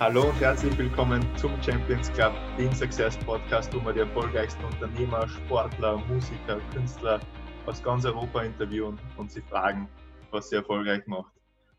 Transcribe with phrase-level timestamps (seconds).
[0.00, 5.28] Hallo und herzlich willkommen zum Champions Club, dem Success Podcast, wo wir die erfolgreichsten Unternehmer,
[5.28, 7.20] Sportler, Musiker, Künstler
[7.66, 9.90] aus ganz Europa interviewen und sie fragen,
[10.30, 11.30] was sie erfolgreich macht.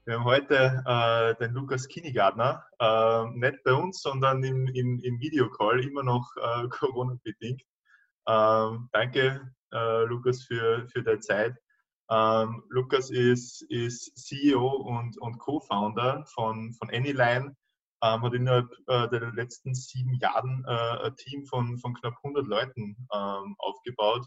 [0.05, 5.19] Wir haben heute äh, den Lukas Kinnegartner, äh, nicht bei uns, sondern im, im, im
[5.19, 7.63] Videocall, immer noch äh, Corona-bedingt.
[8.27, 11.55] Ähm, danke, äh, Lukas, für, für deine Zeit.
[12.11, 17.55] Ähm, Lukas ist, ist CEO und, und Co-Founder von, von Anyline,
[18.03, 22.45] ähm, hat innerhalb äh, der letzten sieben Jahren äh, ein Team von, von knapp 100
[22.47, 24.25] Leuten ähm, aufgebaut,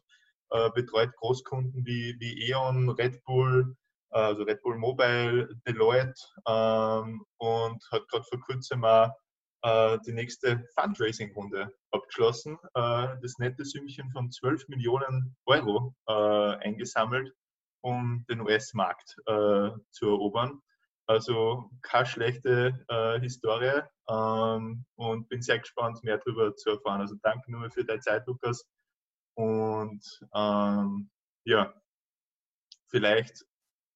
[0.51, 3.77] äh, betreut Großkunden wie, wie E.ON, Red Bull,
[4.15, 9.11] äh, also Red Bull Mobile, Deloitte ähm, und hat gerade vor kurzem auch
[9.63, 17.33] äh, die nächste Fundraising-Runde abgeschlossen, äh, das nette Sümmchen von 12 Millionen Euro eingesammelt,
[17.83, 20.61] um den US-Markt zu erobern.
[21.07, 27.03] Also keine schlechte äh, Historie ähm, und bin sehr gespannt, mehr darüber zu erfahren.
[27.03, 28.67] Also danke nochmal für deine Zeit, Lukas.
[29.35, 30.03] Und
[30.35, 31.11] ähm,
[31.45, 31.75] ja,
[32.89, 33.45] vielleicht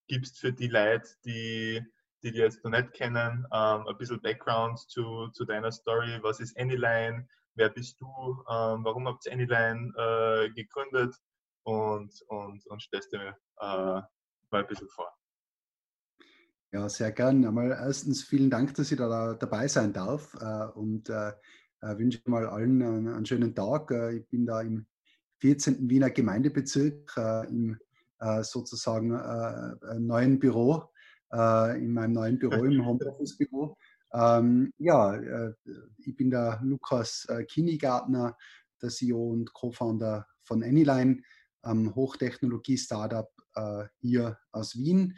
[0.09, 1.83] gibst für die Leute, die,
[2.23, 6.19] die dich jetzt noch nicht kennen, ähm, ein bisschen Background zu, zu deiner Story.
[6.23, 7.27] Was ist Anyline?
[7.55, 8.07] Wer bist du?
[8.51, 11.15] Ähm, warum habt ihr Anyline äh, gegründet?
[11.65, 14.07] Und, und, und stellst dir äh, mal
[14.53, 15.18] ein bisschen vor.
[16.71, 17.47] Ja, sehr gern.
[17.47, 21.33] Einmal erstens vielen Dank, dass ich da dabei sein darf äh, und äh,
[21.81, 23.91] äh, wünsche mal allen einen, schönen Tag.
[23.91, 24.87] ich bin da im
[25.39, 25.89] 14.
[25.89, 27.17] Wiener Gemeindebezirk
[27.49, 27.79] im
[28.43, 29.11] sozusagen
[30.05, 30.91] neuen Büro,
[31.33, 33.77] in meinem neuen Büro, im Homeoffice-Büro.
[34.13, 35.53] Ähm, ja,
[35.99, 38.37] ich bin der Lukas Kinigartner,
[38.83, 41.23] der CEO und Co-Founder von Anyline,
[41.63, 43.31] einem Hochtechnologie-Startup
[44.01, 45.15] hier aus Wien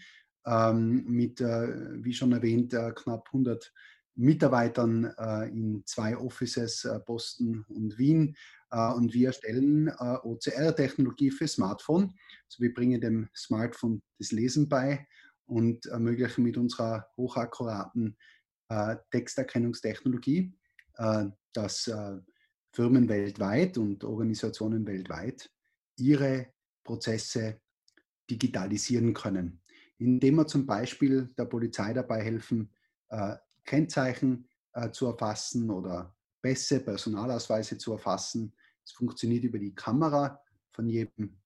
[0.46, 3.72] ähm, mit, äh, wie schon erwähnt, äh, knapp 100
[4.16, 8.36] Mitarbeitern äh, in zwei Offices, Boston und Wien.
[8.70, 12.14] und wir stellen OCR-Technologie für Smartphone.
[12.46, 15.08] Also wir bringen dem Smartphone das Lesen bei
[15.46, 18.16] und ermöglichen mit unserer hochakkuraten
[19.10, 20.54] Texterkennungstechnologie,
[21.52, 21.90] dass
[22.72, 25.50] Firmen weltweit und Organisationen weltweit
[25.96, 26.52] ihre
[26.84, 27.60] Prozesse
[28.30, 29.60] digitalisieren können
[30.00, 32.70] indem wir zum Beispiel der Polizei dabei helfen,
[33.10, 38.52] äh, Kennzeichen äh, zu erfassen oder Pässe, Personalausweise zu erfassen.
[38.82, 40.40] Es funktioniert über die Kamera
[40.72, 41.36] von jedem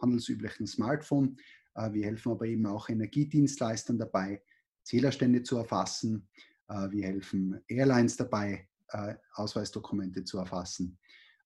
[0.00, 1.38] handelsüblichen Smartphone.
[1.74, 4.42] Äh, wir helfen aber eben auch Energiedienstleistern dabei,
[4.82, 6.28] Zählerstände zu erfassen.
[6.68, 10.98] Äh, wir helfen Airlines dabei, äh, Ausweisdokumente zu erfassen.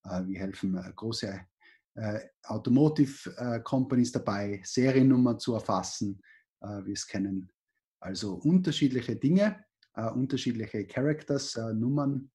[0.05, 1.47] Äh, wir helfen große
[2.43, 6.21] Automotive Companies dabei, Seriennummer zu erfassen
[6.61, 7.51] äh, wir scannen
[8.01, 12.31] also unterschiedliche Dinge, äh, unterschiedliche Characters, äh, Nummern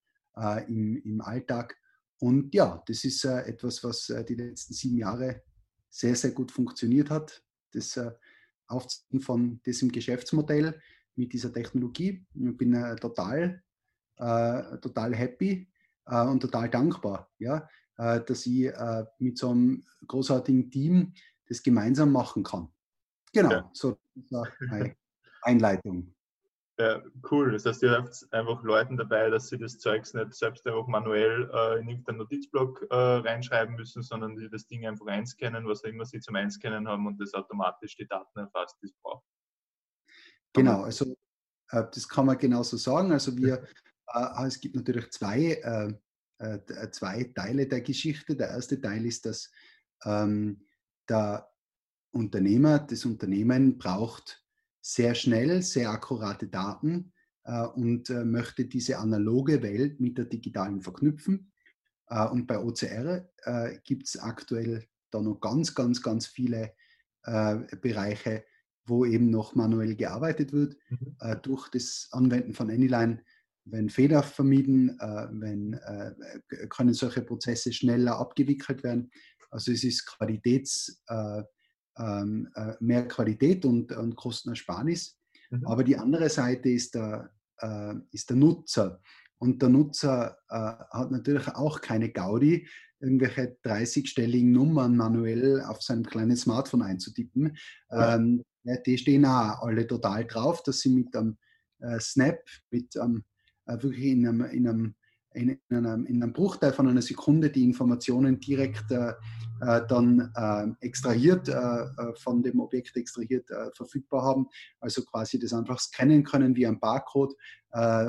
[0.70, 1.78] im, im Alltag.
[2.18, 5.44] Und ja, das ist etwas, was die letzten sieben Jahre
[5.90, 7.44] sehr, sehr gut funktioniert hat.
[7.74, 8.00] Das
[8.66, 10.80] Aufziehen von diesem Geschäftsmodell
[11.16, 12.26] mit dieser Technologie.
[12.34, 12.72] Ich bin
[13.02, 13.62] total,
[14.16, 15.70] total happy
[16.06, 17.68] und total dankbar, ja,
[17.98, 18.72] dass ich
[19.20, 21.14] mit so einem großartigen Team
[21.46, 22.70] das gemeinsam machen kann.
[23.34, 23.70] Genau, ja.
[23.74, 23.98] so
[25.44, 26.14] Einleitung.
[26.80, 27.52] Ja, cool.
[27.52, 31.50] Das heißt, ihr habt einfach Leuten dabei, dass sie das Zeugs nicht selbst einfach manuell
[31.54, 35.90] äh, in irgendeinen Notizblock äh, reinschreiben müssen, sondern die das Ding einfach einscannen, was auch
[35.90, 39.26] immer sie zum Einscannen haben und das automatisch die Daten erfasst, die es braucht.
[40.54, 41.16] Genau, also
[41.70, 43.12] äh, das kann man genauso sagen.
[43.12, 43.64] Also wir,
[44.08, 45.94] äh, es gibt natürlich zwei, äh,
[46.40, 48.36] äh, zwei Teile der Geschichte.
[48.36, 49.52] Der erste Teil ist, dass
[50.04, 50.66] ähm,
[51.08, 51.51] der
[52.12, 54.44] Unternehmer, das Unternehmen braucht
[54.82, 57.14] sehr schnell, sehr akkurate Daten
[57.44, 61.52] äh, und äh, möchte diese analoge Welt mit der digitalen verknüpfen.
[62.08, 66.74] Äh, und bei OCR äh, gibt es aktuell da noch ganz, ganz, ganz viele
[67.24, 68.44] äh, Bereiche,
[68.86, 70.76] wo eben noch manuell gearbeitet wird.
[70.90, 71.16] Mhm.
[71.20, 73.24] Äh, durch das Anwenden von Anyline
[73.66, 75.80] wenn Fehler vermieden, wenn,
[76.70, 79.12] können solche Prozesse schneller abgewickelt werden.
[79.52, 81.04] Also es ist Qualitäts,
[81.98, 85.18] ähm, äh, mehr Qualität und, und Kostenersparnis.
[85.50, 85.66] Mhm.
[85.66, 89.02] Aber die andere Seite ist der, äh, ist der Nutzer.
[89.38, 92.68] Und der Nutzer äh, hat natürlich auch keine Gaudi,
[93.00, 97.58] irgendwelche 30-stelligen Nummern manuell auf seinem kleinen Smartphone einzutippen.
[97.90, 98.16] Ja.
[98.16, 98.44] Ähm,
[98.86, 101.38] die stehen auch alle total drauf, dass sie mit einem
[101.80, 102.40] äh, Snap,
[102.70, 103.24] mit einem,
[103.66, 104.96] äh, wirklich in einem, in einem
[105.34, 109.14] in, einem, in einem Bruchteil von einer Sekunde die Informationen direkt äh
[109.62, 114.48] dann äh, extrahiert, äh, äh, von dem Objekt extrahiert verfügbar haben.
[114.80, 117.36] Also quasi das einfach scannen können wie ein Barcode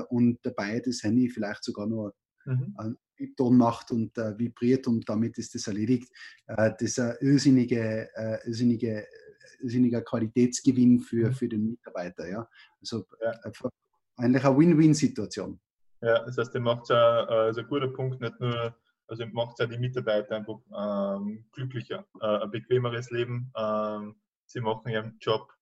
[0.09, 2.15] und dabei das Handy vielleicht sogar nur
[2.45, 2.75] mhm.
[2.77, 2.99] einen
[3.37, 6.11] Ton macht und vibriert und damit ist das erledigt.
[6.47, 8.09] das ist ein irrsinnige,
[8.45, 9.07] irrsinnige,
[9.61, 11.33] irrsinniger Qualitätsgewinn für, mhm.
[11.33, 12.29] für den Mitarbeiter.
[12.29, 12.49] Ja?
[12.81, 13.31] Also ja.
[14.17, 15.61] eigentlich eine Win-Win-Situation.
[16.03, 18.75] Ja, das heißt, ihr macht ja, äh, also ein guter Punkt, nicht nur,
[19.09, 23.53] also macht ja die Mitarbeiter einfach ähm, glücklicher, äh, ein bequemeres Leben.
[23.57, 24.17] Ähm,
[24.47, 25.53] sie machen ihren Job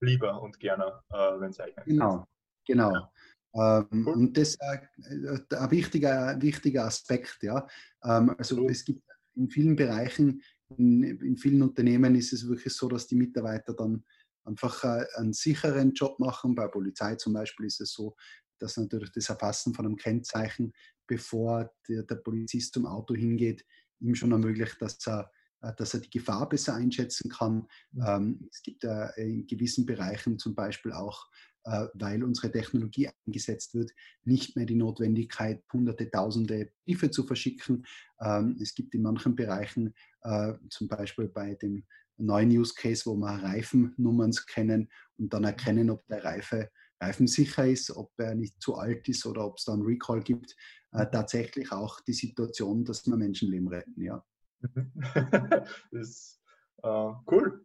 [0.00, 2.26] lieber und gerne, äh, wenn es eigentlich Genau,
[2.66, 2.92] genau.
[2.92, 3.10] Ja.
[3.54, 4.12] Ähm, cool.
[4.14, 7.38] Und das ist ein wichtiger, wichtiger Aspekt.
[7.42, 7.66] Ja.
[8.02, 8.70] Ähm, also cool.
[8.70, 9.02] es gibt
[9.36, 10.42] in vielen Bereichen,
[10.76, 14.04] in, in, vielen Unternehmen ist es wirklich so, dass die Mitarbeiter dann
[14.44, 16.54] einfach äh, einen sicheren Job machen.
[16.54, 18.16] Bei Polizei zum Beispiel ist es so,
[18.58, 20.72] dass natürlich das Erfassen von einem Kennzeichen,
[21.06, 23.64] bevor der, der Polizist zum Auto hingeht,
[24.00, 25.30] ihm schon ermöglicht, dass er,
[25.62, 27.66] äh, dass er die Gefahr besser einschätzen kann.
[28.06, 31.26] Ähm, es gibt äh, in gewissen Bereichen zum Beispiel auch,
[31.64, 33.90] äh, weil unsere Technologie eingesetzt wird,
[34.24, 37.86] nicht mehr die Notwendigkeit, hunderte, tausende Briefe zu verschicken.
[38.20, 41.84] Ähm, es gibt in manchen Bereichen, äh, zum Beispiel bei dem
[42.16, 46.70] neuen Use Case, wo wir Reifennummern scannen und dann erkennen, ob der Reife
[47.00, 50.54] reifensicher ist, ob er nicht zu alt ist oder ob es da einen Recall gibt,
[50.94, 54.00] äh, tatsächlich auch die Situation, dass wir Menschenleben retten.
[54.00, 54.24] Ja.
[55.14, 56.40] das ist
[56.82, 57.64] äh, cool.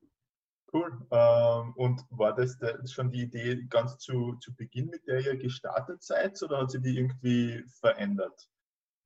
[0.72, 1.08] Cool.
[1.12, 2.58] Ähm, und war das
[2.92, 6.81] schon die Idee ganz zu, zu Beginn, mit der ihr gestartet seid, oder hat sich
[6.81, 8.50] die irgendwie verändert?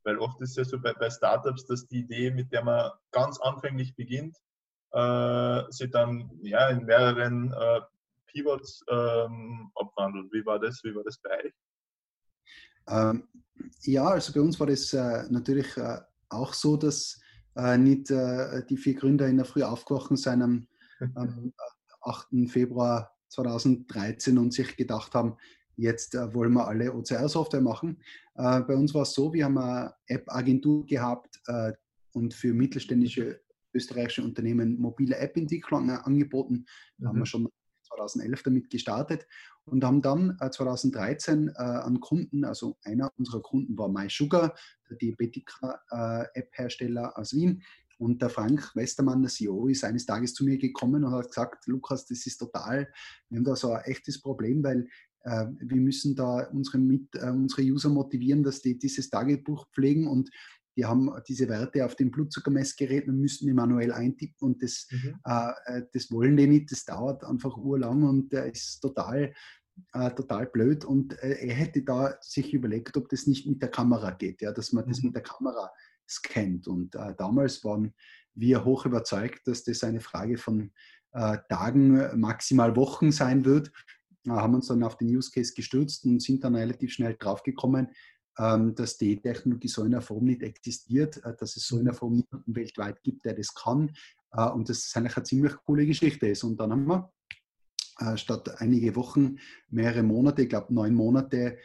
[0.04, 2.92] Weil oft ist es ja so bei, bei, Startups, dass die Idee, mit der man
[3.12, 4.38] ganz anfänglich beginnt,
[4.92, 7.82] äh, sich dann ja, in mehreren äh,
[8.28, 10.34] Pivots ähm, abwandelt.
[10.34, 10.84] Wie war das?
[10.84, 11.54] Wie war das bei euch?
[12.88, 13.28] Ähm,
[13.82, 16.00] ja, also bei uns war das äh, natürlich äh,
[16.30, 17.20] auch so, dass
[17.56, 20.68] äh, nicht äh, die vier Gründer in der Früh aufgewacht sind am,
[21.16, 21.54] am
[22.02, 22.28] 8.
[22.48, 25.36] Februar 2013 und sich gedacht haben,
[25.76, 28.02] jetzt äh, wollen wir alle OCR-Software machen.
[28.36, 31.42] Äh, bei uns war es so, wir haben eine App-Agentur gehabt
[32.14, 33.42] und für mittelständische
[33.74, 36.66] österreichische Unternehmen mobile App-Entwicklung angeboten.
[36.98, 37.10] Da mhm.
[37.10, 37.50] haben wir schon
[37.96, 39.26] 2011 damit gestartet
[39.66, 44.56] und haben dann 2013 äh, äh, an Kunden, also einer unserer Kunden war MySugar,
[44.90, 47.64] der Diabetika-App-Hersteller aus Wien.
[48.00, 51.68] Und der Frank Westermann, der CEO, ist eines Tages zu mir gekommen und hat gesagt,
[51.68, 52.88] Lukas, das ist total,
[53.30, 54.88] wir haben da so ein echtes Problem, weil
[55.24, 60.08] äh, wir müssen da unsere, Mit, äh, unsere User motivieren, dass die dieses Tagebuch pflegen
[60.08, 60.30] und
[60.76, 65.20] die haben diese Werte auf dem Blutzuckermessgerät und müssen die manuell eintippen und das, mhm.
[65.26, 69.34] äh, äh das wollen die nicht, das dauert einfach urlang und der ist total,
[69.94, 73.70] äh, total blöd und äh, er hätte da sich überlegt, ob das nicht mit der
[73.70, 74.90] Kamera geht, ja, dass man mhm.
[74.90, 75.72] das mit der Kamera
[76.10, 77.94] scannt und äh, damals waren
[78.36, 80.72] wir hoch überzeugt, dass das eine Frage von
[81.12, 83.72] äh, Tagen, maximal Wochen sein wird,
[84.28, 87.90] haben uns dann auf den Use Case gestürzt und sind dann relativ schnell draufgekommen,
[88.36, 91.94] dass die Technologie so in der Form nicht existiert, äh, dass es so in der
[91.94, 93.92] Form weltweit gibt, der das kann
[94.32, 96.44] äh, und dass es eigentlich eine ziemlich coole Geschichte ist.
[96.44, 97.12] Und dann haben wir
[98.00, 99.38] äh, statt einige Wochen
[99.70, 101.58] mehrere Monate, ich glaube neun Monate,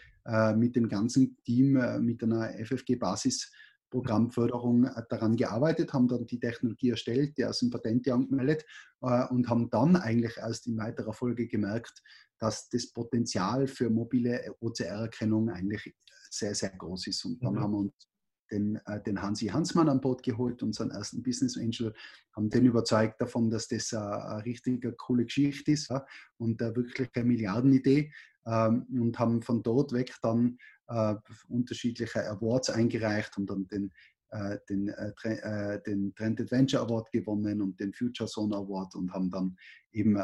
[0.57, 3.51] mit dem ganzen Team mit einer FFG-Basis
[3.89, 8.67] Programmförderung daran gearbeitet, haben dann die Technologie erstellt, die ersten Patente angemeldet
[9.01, 12.03] und haben dann eigentlich erst in weiterer Folge gemerkt,
[12.39, 15.95] dass das Potenzial für mobile OCR-Erkennung eigentlich
[16.31, 17.25] sehr, sehr groß ist.
[17.25, 17.61] Und dann mhm.
[17.61, 18.09] haben wir uns
[18.51, 21.95] den, äh, den Hansi Hansmann an Bord geholt, unseren ersten Business Angel,
[22.35, 26.05] haben den überzeugt davon, dass das äh, eine richtig coole Geschichte ist ja,
[26.39, 28.13] und äh, wirklich eine Milliardenidee
[28.47, 31.15] ähm, und haben von dort weg dann äh,
[31.49, 33.93] unterschiedliche Awards eingereicht, haben dann den,
[34.31, 39.31] äh, den, äh, den Trend Adventure Award gewonnen und den Future Zone Award und haben
[39.31, 39.57] dann
[39.93, 40.19] eben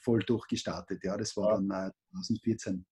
[0.00, 1.02] voll durchgestartet.
[1.02, 2.86] Ja, das war dann 2014.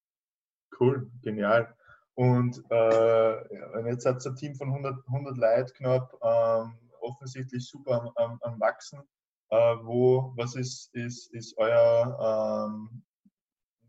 [0.79, 1.75] Cool, genial.
[2.17, 8.11] Und äh, jetzt hat es ein Team von 100, 100 Leuten knapp, ähm, offensichtlich super
[8.17, 9.01] am, am, Wachsen.
[9.51, 13.03] Äh, wo, was ist, ist, ist euer ähm,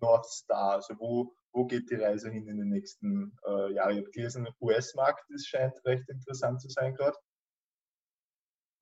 [0.02, 0.74] North Star?
[0.74, 3.92] Also wo, wo geht die Reise hin in den nächsten äh, Jahren?
[3.92, 7.18] Ich habe gelesen, US-Markt scheint recht interessant zu sein gerade.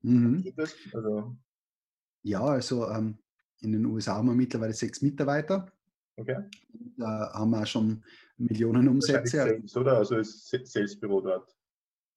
[0.02, 0.54] Mhm.
[0.92, 1.36] Also,
[2.24, 3.20] ja, also ähm,
[3.62, 5.72] in den USA haben wir mittlerweile sechs Mitarbeiter.
[6.18, 6.50] Okay.
[6.98, 8.04] Da haben wir auch schon
[8.38, 9.38] Millionen Umsätze.
[9.38, 9.98] Sales, oder?
[9.98, 11.56] Also ist Salesbüro dort.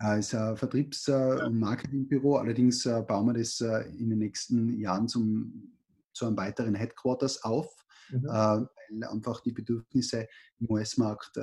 [0.01, 2.37] Es ist ein Vertriebs- äh, und Marketingbüro.
[2.37, 5.77] Allerdings äh, bauen wir das äh, in den nächsten Jahren zum,
[6.13, 8.25] zu einem weiteren Headquarters auf, mhm.
[8.25, 10.29] weil einfach die Bedürfnisse
[10.61, 11.39] im US-Markt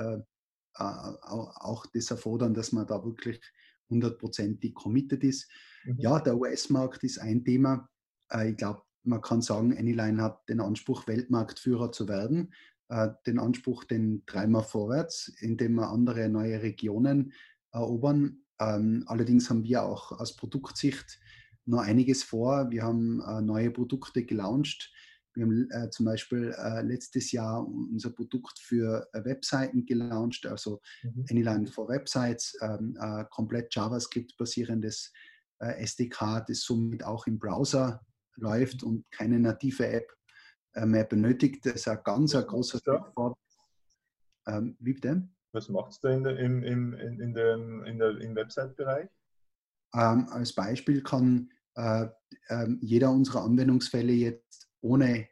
[0.74, 3.40] auch das erfordern, dass man da wirklich
[3.88, 5.50] hundertprozentig committed ist.
[5.84, 5.98] Mhm.
[5.98, 7.88] Ja, der US-Markt ist ein Thema.
[8.30, 12.52] Äh, ich glaube, man kann sagen, Anyline hat den Anspruch, Weltmarktführer zu werden.
[12.88, 17.32] Äh, den Anspruch, den wir vorwärts, indem wir andere neue Regionen
[17.72, 18.44] erobern.
[18.60, 21.18] Ähm, allerdings haben wir auch aus Produktsicht
[21.64, 22.70] noch einiges vor.
[22.70, 24.92] Wir haben äh, neue Produkte gelauncht.
[25.34, 31.26] Wir haben äh, zum Beispiel letztes Jahr unser Produkt für Webseiten gelauncht, also mhm.
[31.28, 35.12] Anyline for Websites, ähm, äh, komplett JavaScript-basierendes
[35.58, 40.16] SDK, das somit auch im Browser läuft und keine native App
[40.84, 41.64] mehr benötigt.
[41.64, 42.80] Das ist ein ganz ein großer
[43.14, 43.36] vor.
[44.46, 45.28] Ähm, wie bitte?
[45.52, 49.08] Was macht es da in, der, in, in, in, dem, in der, im Website-Bereich?
[49.94, 52.06] Ähm, als Beispiel kann äh,
[52.48, 55.28] äh, jeder unserer Anwendungsfälle jetzt ohne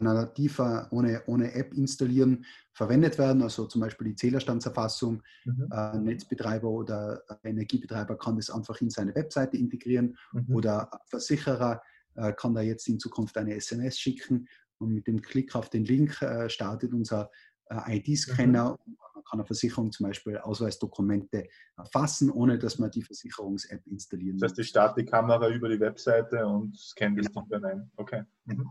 [0.00, 3.42] nativer, ohne, ohne App installieren, verwendet werden.
[3.42, 5.22] Also zum Beispiel die Zählerstandserfassung.
[5.44, 5.68] Mhm.
[5.70, 10.54] Äh, Netzbetreiber oder Energiebetreiber kann das einfach in seine Webseite integrieren mhm.
[10.54, 11.82] oder Versicherer
[12.14, 15.84] äh, kann da jetzt in Zukunft eine SMS schicken und mit dem Klick auf den
[15.84, 17.30] Link äh, startet unser
[17.70, 18.96] äh, ID-Scanner mhm.
[19.14, 24.42] man kann eine Versicherung zum Beispiel Ausweisdokumente erfassen, ohne dass man die Versicherungs-App installieren muss.
[24.42, 27.90] Das heißt, ich starte die Kamera über die Webseite und scanne das Ding dann ein.
[27.96, 28.22] Okay.
[28.44, 28.70] Mhm.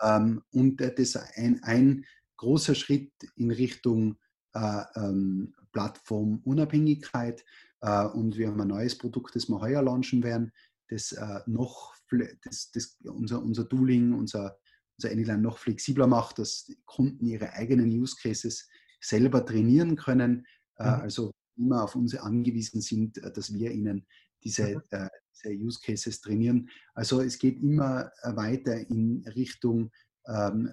[0.00, 2.04] Ähm, und das ist ein, ein,
[2.42, 4.16] großer Schritt in Richtung
[4.54, 7.44] äh, ähm, Plattformunabhängigkeit.
[7.80, 10.52] Äh, und wir haben ein neues Produkt, das wir heuer launchen werden,
[10.88, 11.94] das äh, noch
[12.42, 14.58] das, das, unser, unser Tooling, unser
[14.98, 18.68] unser Anyline noch flexibler macht, dass Kunden ihre eigenen Use Cases
[19.00, 20.46] selber trainieren können,
[20.78, 21.00] äh, mhm.
[21.02, 24.06] also immer auf uns angewiesen sind, äh, dass wir ihnen
[24.44, 24.82] diese, mhm.
[24.90, 26.68] äh, diese Use Cases trainieren.
[26.94, 29.90] Also es geht immer weiter in Richtung
[30.26, 30.72] ähm,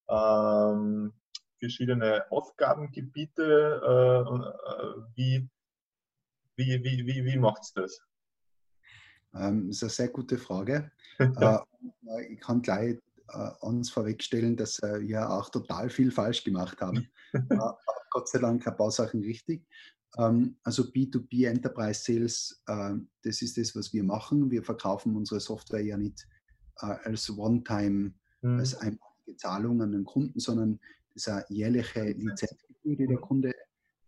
[0.10, 1.14] ähm,
[1.60, 3.82] verschiedene Aufgabengebiete?
[3.86, 5.50] Äh, äh, wie,
[6.56, 8.02] wie, wie, wie, wie macht es das?
[9.34, 10.92] Ähm, das ist eine sehr gute Frage.
[11.20, 11.60] äh,
[12.30, 12.98] ich kann gleich
[13.62, 17.08] uns vorwegstellen, dass äh, wir auch total viel falsch gemacht haben.
[17.34, 17.58] äh,
[18.10, 19.66] Gott sei Dank ein paar Sachen richtig.
[20.18, 24.52] Ähm, also B2B Enterprise Sales, äh, das ist das, was wir machen.
[24.52, 26.28] Wir verkaufen unsere Software ja nicht
[26.82, 28.60] äh, als One-Time, mhm.
[28.60, 30.80] als einmalige Zahlung an den Kunden, sondern
[31.14, 33.54] das ist eine jährliche Lizenzgebühr, die der Kunde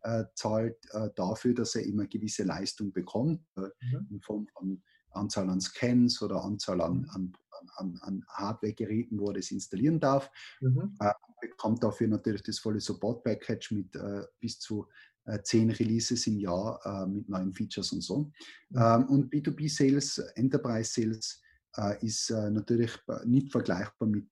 [0.03, 0.77] äh, zahlt
[1.15, 4.07] dafür, dass er immer gewisse Leistung bekommt, mhm.
[4.09, 7.33] in Form von Anzahl an Scans oder Anzahl an, an
[7.75, 10.29] an, an Hardware-Geräten, wo er das installieren darf.
[10.61, 10.95] Mhm.
[10.99, 14.87] Äh, bekommt dafür natürlich das volle Support-Package mit äh, bis zu
[15.25, 18.31] äh, zehn Releases im Jahr äh, mit neuen Features und so.
[18.69, 18.77] Mhm.
[18.77, 21.41] Ähm, und B2B-Sales, Enterprise-Sales
[21.77, 22.91] äh, ist natürlich
[23.25, 24.29] nicht vergleichbar mit,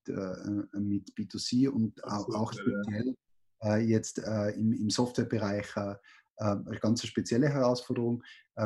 [0.73, 3.15] mit B2C und auch, auch speziell
[3.79, 5.75] jetzt im, im Softwarebereich
[6.37, 8.23] eine ganz spezielle Herausforderung.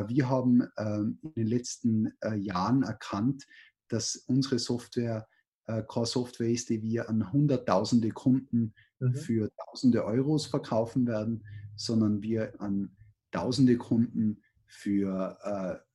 [0.08, 3.46] Wir haben ähm, in den letzten Jahren erkannt,
[3.88, 5.26] dass unsere Software
[5.66, 9.14] äh, Core Software ist, die wir an hunderttausende Kunden mhm.
[9.14, 11.44] für tausende Euros verkaufen werden,
[11.76, 12.96] sondern wir an
[13.32, 15.38] tausende Kunden für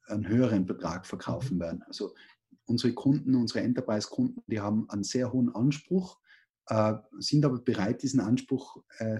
[0.07, 1.61] äh, einen höheren Betrag verkaufen mhm.
[1.61, 1.83] werden.
[1.83, 2.13] Also
[2.65, 6.19] unsere Kunden, unsere Enterprise-Kunden, die haben einen sehr hohen Anspruch,
[6.67, 9.19] äh, sind aber bereit, diesen Anspruch äh,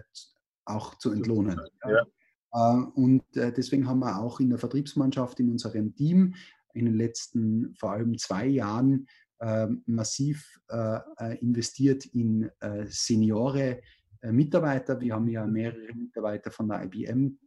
[0.66, 1.60] auch zu entlohnen.
[1.84, 2.06] Ja.
[2.54, 6.36] Äh, und äh, deswegen haben wir auch in der Vertriebsmannschaft, in unserem Team
[6.74, 9.08] in den letzten vor allem zwei Jahren
[9.40, 12.50] ähm, massiv äh, investiert in
[12.86, 13.82] Seniore
[14.24, 15.00] Mitarbeiter.
[15.01, 17.40] Wir haben ja mehrere Mitarbeiter von der IBM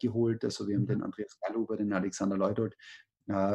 [0.00, 0.44] geholt.
[0.44, 1.04] Also wir haben den mhm.
[1.04, 2.74] Andreas Gallhuber, den Alexander Leudold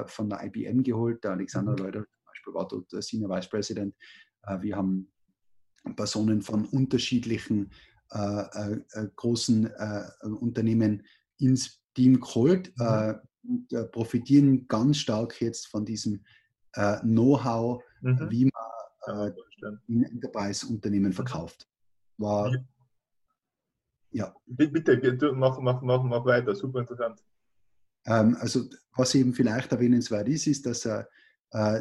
[0.06, 1.24] von der IBM geholt.
[1.24, 1.78] Der Alexander mhm.
[1.78, 3.96] Leudold zum Beispiel war dort Senior Vice President.
[4.60, 5.12] wir haben
[5.96, 7.72] Personen von unterschiedlichen
[8.14, 9.72] äh, äh, äh, großen
[10.42, 11.06] Unternehmen
[11.38, 13.16] ins Team geholt mhm.
[13.44, 16.24] Und profitieren ganz stark jetzt von diesem
[17.02, 18.28] Know-how, mhm.
[18.30, 19.34] wie man
[19.88, 21.68] in Enterprise-Unternehmen verkauft.
[22.18, 22.54] War,
[24.12, 24.34] ja.
[24.46, 27.24] Bitte, mach, mach, mach, mach weiter, super interessant.
[28.06, 31.04] Ähm, also, was eben vielleicht erwähnenswert ist, ist, dass äh,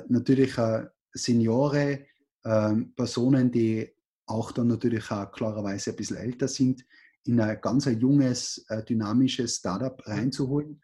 [0.09, 2.07] natürlich äh, Seniore,
[2.45, 3.93] äh, Personen, die
[4.26, 6.85] auch dann natürlich auch klarerweise ein bisschen älter sind,
[7.25, 10.81] in ein ganz ein junges, äh, dynamisches Startup reinzuholen,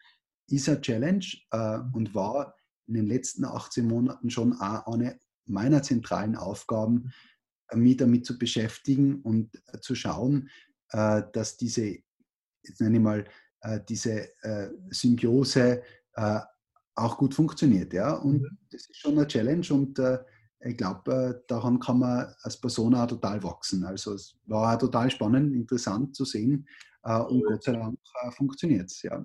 [0.48, 2.54] ist eine Challenge äh, und war
[2.86, 7.12] in den letzten 18 Monaten schon auch eine meiner zentralen Aufgaben,
[7.72, 10.48] mich damit zu beschäftigen und äh, zu schauen,
[10.88, 11.98] dass diese,
[12.62, 13.24] jetzt nenne ich mal,
[13.88, 14.28] diese
[14.90, 15.82] Symbiose
[16.94, 17.92] auch gut funktioniert.
[17.92, 18.12] Ja?
[18.14, 18.58] Und mhm.
[18.70, 19.98] das ist schon eine Challenge und
[20.60, 23.84] ich glaube, äh, daran kann man als Person auch total wachsen.
[23.84, 26.66] Also es war total spannend, interessant zu sehen
[27.02, 29.02] äh, und Gott sei Dank äh, funktioniert es.
[29.02, 29.24] Ja.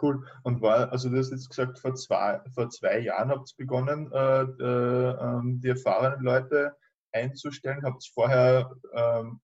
[0.00, 0.26] Cool.
[0.42, 4.12] Und war, also du hast jetzt gesagt, vor zwei, vor zwei Jahren habt ihr begonnen,
[4.12, 6.76] äh, äh, die erfahrenen Leute
[7.12, 7.82] einzustellen.
[7.82, 9.40] Habt ihr vorher ähm,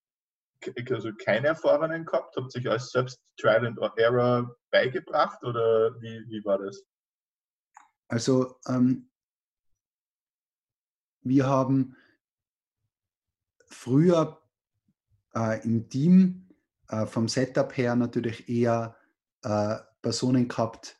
[0.90, 2.36] also keine Erfahrenen gehabt?
[2.36, 6.84] Habt ihr euch als selbst Trial and Error beigebracht oder wie, wie war das?
[8.08, 9.10] Also ähm,
[11.22, 11.96] wir haben
[13.68, 14.42] früher
[15.34, 16.48] äh, im Team
[16.88, 18.96] äh, vom Setup her natürlich eher
[19.42, 20.98] äh, Personen gehabt,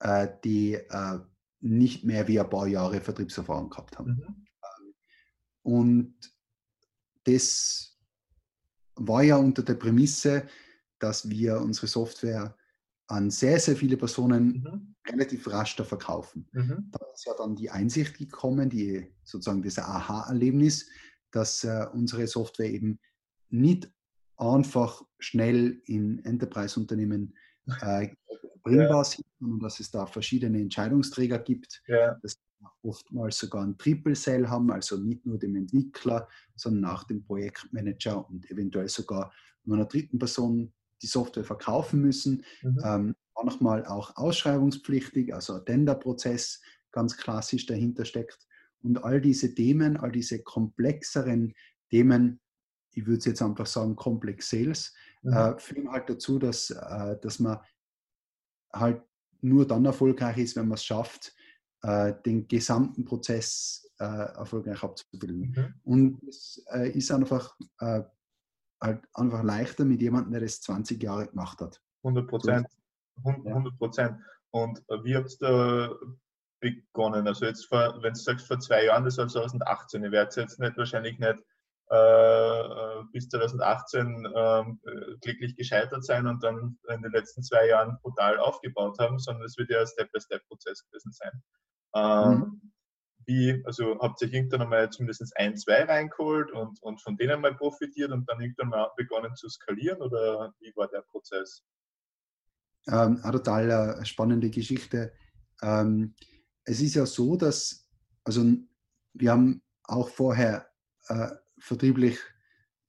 [0.00, 1.18] äh, die äh,
[1.60, 4.16] nicht mehr wie ein paar Jahre Vertriebserfahrung gehabt haben.
[4.16, 4.46] Mhm.
[5.62, 6.14] Und
[7.24, 7.98] das
[8.94, 10.46] war ja unter der Prämisse,
[10.98, 12.56] dass wir unsere Software
[13.06, 14.94] an sehr, sehr viele Personen mhm.
[15.06, 16.48] relativ rasch da verkaufen.
[16.52, 16.88] Mhm.
[16.90, 20.88] Da ist ja dann die Einsicht gekommen, die sozusagen das Aha-Erlebnis,
[21.30, 22.98] dass äh, unsere Software eben
[23.48, 23.90] nicht
[24.36, 27.34] einfach schnell in Enterprise-Unternehmen
[27.82, 28.08] äh,
[28.62, 29.04] bringbar ja.
[29.04, 32.14] sind, sondern dass es da verschiedene Entscheidungsträger gibt, ja.
[32.22, 32.38] dass
[32.82, 38.28] oftmals sogar ein Triple Cell haben, also nicht nur dem Entwickler, sondern auch dem Projektmanager
[38.28, 39.32] und eventuell sogar
[39.64, 42.44] nur einer dritten Person die Software verkaufen müssen.
[42.62, 42.80] Mhm.
[42.84, 46.60] Ähm, auch nochmal auch ausschreibungspflichtig, also Tenderprozess
[46.92, 48.46] ganz klassisch dahinter steckt.
[48.82, 51.54] Und all diese Themen, all diese komplexeren
[51.90, 52.40] Themen,
[52.92, 55.32] ich würde jetzt einfach sagen, Complex Sales, mhm.
[55.32, 57.58] äh, führen halt dazu, dass, äh, dass man
[58.72, 59.02] halt
[59.40, 61.34] nur dann erfolgreich ist, wenn man es schafft,
[61.82, 65.54] äh, den gesamten Prozess äh, erfolgreich abzubilden.
[65.56, 65.74] Mhm.
[65.82, 68.02] Und es äh, ist einfach äh,
[68.82, 71.80] halt einfach leichter mit jemandem, der das 20 Jahre gemacht hat.
[72.02, 72.66] 100 Prozent.
[73.24, 74.18] 100 Prozent.
[74.50, 75.98] Und wie habt ihr
[76.60, 77.26] begonnen?
[77.26, 80.58] Also jetzt, vor, wenn du sagst vor zwei Jahren, das war 2018, ihr werdet jetzt
[80.58, 81.44] nicht wahrscheinlich nicht
[83.12, 88.38] bis 2018 ähm, äh, glücklich gescheitert sein und dann in den letzten zwei Jahren brutal
[88.38, 91.42] aufgebaut haben, sondern es wird ja ein Step-by-Step-Prozess gewesen sein.
[91.94, 92.70] Ähm, mhm
[93.30, 97.54] wie, also habt ihr irgendwann einmal zumindest ein, zwei reingeholt und, und von denen mal
[97.54, 101.62] profitiert und dann irgendwann mal begonnen zu skalieren oder wie war der Prozess?
[102.88, 105.12] Ähm, eine total äh, spannende Geschichte.
[105.62, 106.14] Ähm,
[106.64, 107.88] es ist ja so, dass,
[108.24, 108.44] also
[109.12, 110.66] wir haben auch vorher
[111.08, 111.28] äh,
[111.60, 112.18] vertrieblich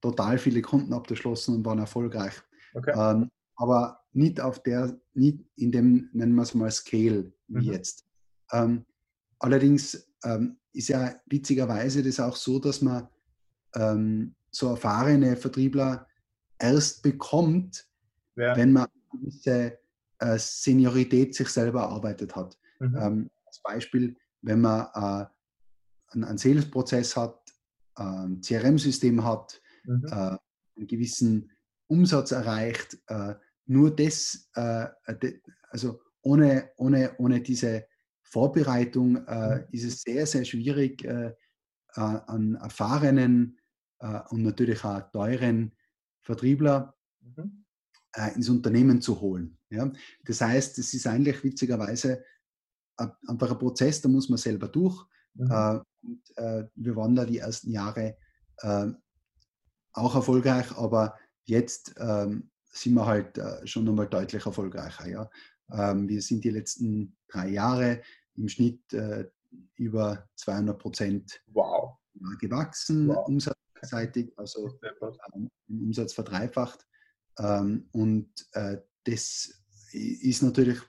[0.02, 2.34] total viele Kunden abgeschlossen und waren erfolgreich.
[2.74, 2.94] Okay.
[2.96, 7.74] Ähm, aber nicht auf der, nicht in dem, nennen wir es mal, Scale wie mhm.
[7.74, 8.06] jetzt.
[8.52, 8.86] Ähm,
[9.40, 13.08] allerdings ähm, ist ja witzigerweise das auch so, dass man
[13.76, 16.08] ähm, so erfahrene Vertriebler
[16.60, 17.88] erst bekommt,
[18.36, 18.56] ja.
[18.56, 19.80] wenn man gewisse
[20.20, 22.58] äh, Seniorität sich selber erarbeitet hat.
[22.80, 22.98] Mhm.
[22.98, 25.26] Ähm, als Beispiel, wenn man äh,
[26.14, 27.41] einen, einen Sales-Prozess hat,
[27.96, 30.06] ein CRM-System hat, mhm.
[30.06, 30.38] äh,
[30.78, 31.52] einen gewissen
[31.88, 34.88] Umsatz erreicht, äh, nur das, äh,
[35.70, 37.86] also ohne, ohne, ohne diese
[38.24, 39.64] Vorbereitung äh, mhm.
[39.72, 41.34] ist es sehr, sehr schwierig, äh,
[41.94, 43.60] an erfahrenen
[44.00, 45.74] äh, und natürlich auch teuren
[46.22, 47.66] Vertriebler mhm.
[48.14, 49.58] äh, ins Unternehmen zu holen.
[49.70, 49.92] Ja?
[50.24, 52.24] Das heißt, es ist eigentlich witzigerweise
[52.98, 55.04] einfach ein Prozess, da muss man selber durch.
[55.34, 55.82] Mhm.
[56.04, 58.18] Äh, und, äh, wir waren da die ersten Jahre
[58.58, 58.88] äh,
[59.94, 65.08] auch erfolgreich, aber jetzt ähm, sind wir halt äh, schon nochmal deutlich erfolgreicher.
[65.08, 65.30] Ja?
[65.72, 68.02] Ähm, wir sind die letzten drei Jahre
[68.36, 69.30] im Schnitt äh,
[69.76, 71.98] über 200 Prozent wow.
[72.40, 73.28] gewachsen, wow.
[73.28, 74.80] umsatzseitig, also
[75.34, 76.88] ähm, Umsatz verdreifacht.
[77.38, 79.62] Ähm, und äh, das
[79.92, 80.80] ist natürlich,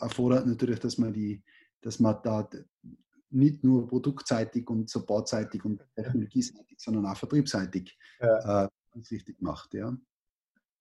[0.00, 1.42] erfordert natürlich, dass man die,
[1.80, 2.48] dass man da
[3.30, 8.64] nicht nur produktseitig und supportseitig und technologieseitig, sondern auch vertriebsseitig ja.
[8.64, 8.68] äh,
[9.10, 9.74] richtig macht.
[9.74, 9.96] Ja.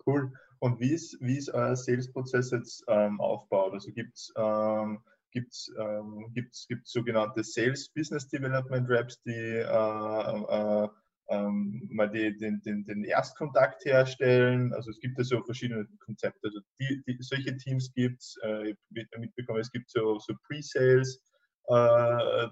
[0.05, 0.33] Cool.
[0.59, 3.73] Und wie ist, wie ist euer Sales-Prozess jetzt ähm, aufgebaut?
[3.73, 4.99] Also gibt es ähm,
[5.31, 10.87] gibt's, ähm, gibt's, gibt's sogenannte Sales Business Development Reps, die äh, äh,
[11.31, 14.73] ähm, mal die, den, den, den, Erstkontakt herstellen.
[14.73, 16.39] Also es gibt ja so verschiedene Konzepte.
[16.43, 18.35] Also die, die, solche Teams gibt es.
[18.43, 18.77] Äh, ich
[19.13, 21.21] habe mitbekommen, es gibt so, so Pre-Sales.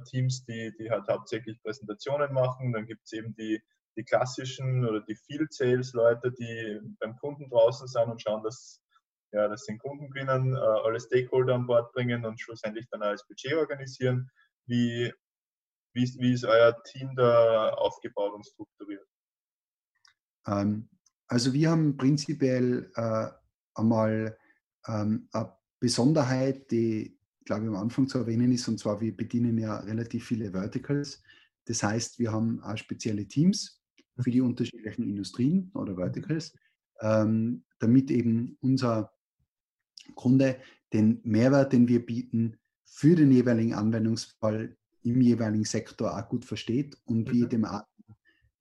[0.06, 2.74] Teams, die, die halt hauptsächlich Präsentationen machen.
[2.74, 3.62] Dann gibt es eben die,
[3.96, 8.82] die klassischen oder die Field Sales Leute, die beim Kunden draußen sind und schauen, dass,
[9.32, 13.28] ja, dass den Kunden gewinnen, äh, alle Stakeholder an Bord bringen und schlussendlich dann das
[13.28, 14.30] Budget organisieren.
[14.68, 15.12] Wie,
[15.94, 19.08] wie, ist, wie ist euer Team da aufgebaut und strukturiert?
[20.46, 20.90] Ähm,
[21.28, 23.28] also wir haben prinzipiell äh,
[23.74, 24.38] einmal
[24.88, 27.17] ähm, eine Besonderheit, die,
[27.48, 31.24] glaube ich, am Anfang zu erwähnen ist, und zwar wir bedienen ja relativ viele Verticals.
[31.66, 33.82] Das heißt, wir haben auch spezielle Teams,
[34.20, 36.54] für die unterschiedlichen Industrien oder Verticals,
[37.02, 39.12] ähm, damit eben unser
[40.16, 40.58] Kunde
[40.94, 46.98] den Mehrwert, den wir bieten, für den jeweiligen Anwendungsfall im jeweiligen Sektor auch gut versteht
[47.06, 47.34] und mhm.
[47.34, 47.84] wir dem auch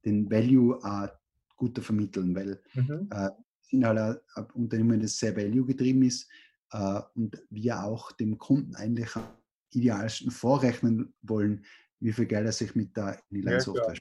[0.04, 1.08] den Value auch
[1.56, 3.08] gut vermitteln, weil mhm.
[3.10, 3.30] äh,
[3.62, 6.28] sind halt ein Unternehmen, das sehr value getrieben ist
[6.72, 9.24] äh, und wir auch dem Kunden eigentlich am
[9.72, 11.64] idealsten vorrechnen wollen,
[12.00, 13.94] wie viel Geld er sich mit der Inline-Software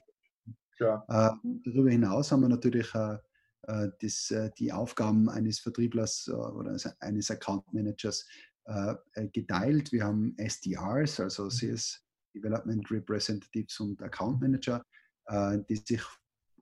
[0.78, 1.32] ja, ja.
[1.32, 3.18] Äh, darüber hinaus haben wir natürlich äh,
[3.62, 8.26] äh das, äh, die Aufgaben eines Vertrieblers äh, oder eines Account Managers
[9.32, 9.92] geteilt.
[9.92, 11.50] Wir haben SDRs, also mhm.
[11.50, 12.02] Sales
[12.34, 14.84] Development Representatives und Account Manager,
[15.68, 16.02] die sich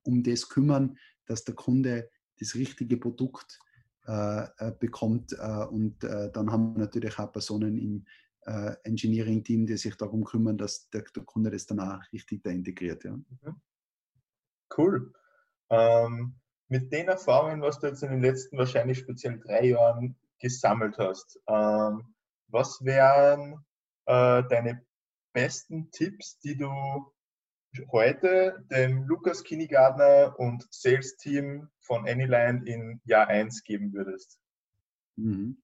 [0.03, 3.59] um das kümmern, dass der Kunde das richtige Produkt
[4.79, 5.33] bekommt.
[5.71, 8.05] und dann haben wir natürlich auch Personen im
[8.85, 13.03] Engineering-Team, die sich darum kümmern, dass der, der Kunde das dann auch richtig da integriert.
[13.05, 13.13] Ja.
[13.13, 13.61] Mhm.
[14.77, 15.13] Cool.
[15.71, 16.37] Ähm,
[16.69, 21.41] mit den Erfahrungen, was du jetzt in den letzten wahrscheinlich speziell drei Jahren gesammelt hast,
[21.47, 22.15] ähm,
[22.49, 23.65] was wären
[24.07, 24.85] äh, deine
[25.33, 26.71] besten Tipps, die du
[27.91, 34.39] heute dem Lukas Kinigardner und Sales Team von Anyline in Jahr 1 geben würdest?
[35.17, 35.59] Mhm.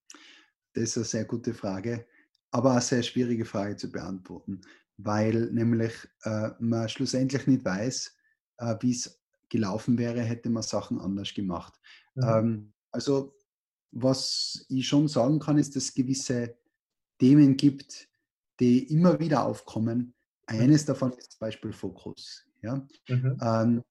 [0.73, 2.05] Das ist eine sehr gute Frage,
[2.51, 4.61] aber eine sehr schwierige Frage zu beantworten,
[4.97, 5.93] weil nämlich
[6.23, 8.15] äh, man schlussendlich nicht weiß,
[8.57, 11.79] äh, wie es gelaufen wäre, hätte man Sachen anders gemacht.
[12.15, 12.23] Mhm.
[12.23, 13.35] Ähm, also
[13.91, 16.57] was ich schon sagen kann, ist, dass es gewisse
[17.19, 18.07] Themen gibt,
[18.59, 20.13] die immer wieder aufkommen.
[20.59, 22.45] Eines davon ist zum Beispiel Fokus.
[22.61, 22.87] Ja?
[23.07, 23.37] Mhm.
[23.41, 23.83] Ähm,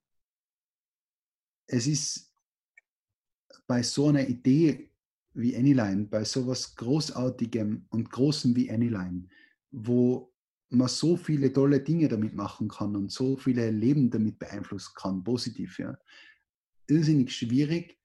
[1.67, 2.33] es ist
[3.67, 4.91] bei so einer Idee
[5.35, 9.29] wie Anyline, bei so etwas Großartigem und Großem wie Anyline,
[9.71, 10.33] wo
[10.71, 15.25] man so viele tolle Dinge damit machen kann und so viele Leben damit beeinflussen kann,
[15.25, 15.79] positiv.
[15.79, 15.97] Ja.
[16.89, 17.99] Irrsinnig schwierig,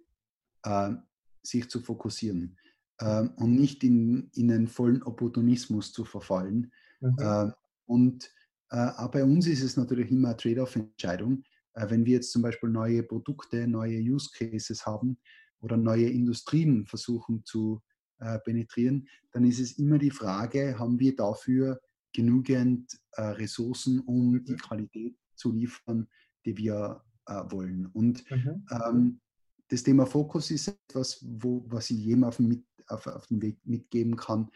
[0.63, 0.93] äh,
[1.41, 2.57] sich zu fokussieren
[2.99, 6.71] äh, und nicht in, in einen vollen Opportunismus zu verfallen.
[7.01, 7.15] Mhm.
[7.19, 7.51] Äh,
[7.85, 8.31] und
[8.69, 11.43] äh, auch bei uns ist es natürlich immer eine Trade-off-Entscheidung.
[11.73, 15.17] Äh, wenn wir jetzt zum Beispiel neue Produkte, neue Use Cases haben
[15.59, 17.81] oder neue Industrien versuchen zu
[18.19, 21.81] äh, penetrieren, dann ist es immer die Frage, haben wir dafür
[22.13, 24.57] genügend Ressourcen, um die mhm.
[24.57, 26.07] Qualität zu liefern,
[26.45, 27.87] die wir wollen.
[27.87, 28.65] Und mhm.
[28.71, 29.19] ähm,
[29.67, 33.57] das Thema Fokus ist etwas, wo, was ich jedem auf, mit, auf, auf den Weg
[33.65, 34.49] mitgeben kann.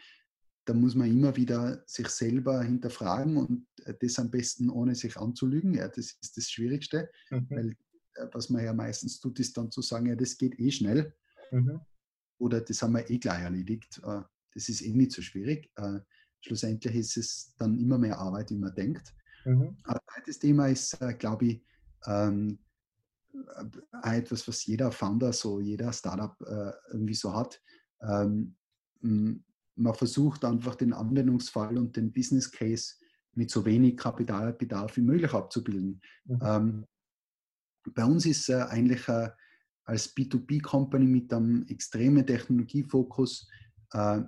[0.70, 5.16] Da muss man immer wieder sich selber hinterfragen und äh, das am besten ohne sich
[5.16, 5.74] anzulügen.
[5.74, 7.46] Ja, das ist das Schwierigste, mhm.
[7.50, 7.70] weil
[8.14, 11.12] äh, was man ja meistens tut, ist dann zu sagen, ja, das geht eh schnell
[11.50, 11.80] mhm.
[12.38, 14.00] oder das haben wir eh gleich erledigt.
[14.04, 14.20] Äh,
[14.54, 15.72] das ist eh nicht so schwierig
[16.42, 19.12] schlussendlich ist es dann immer mehr Arbeit, wie man denkt.
[19.44, 19.76] Mhm.
[19.84, 21.64] Ein zweites Thema ist, glaube ich,
[22.06, 22.60] ähm,
[24.04, 26.34] äh, etwas, was jeder Founder, so jeder Startup
[26.92, 27.60] irgendwie so hat.
[29.80, 32.94] Man versucht einfach den Anwendungsfall und den Business Case
[33.34, 36.00] mit so wenig Kapitalbedarf wie möglich abzubilden.
[36.24, 36.38] Mhm.
[36.42, 36.86] Ähm,
[37.94, 39.30] bei uns ist äh, eigentlich äh,
[39.84, 43.48] als B2B-Company mit einem extremen Technologiefokus
[43.92, 44.20] äh,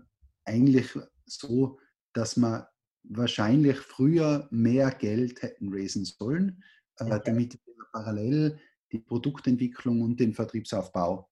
[0.44, 1.78] eigentlich so,
[2.14, 2.68] dass wir
[3.04, 6.62] wahrscheinlich früher mehr Geld hätten raisen sollen,
[6.98, 7.20] äh, okay.
[7.26, 8.58] damit wir parallel
[8.90, 11.30] die Produktentwicklung und den Vertriebsaufbau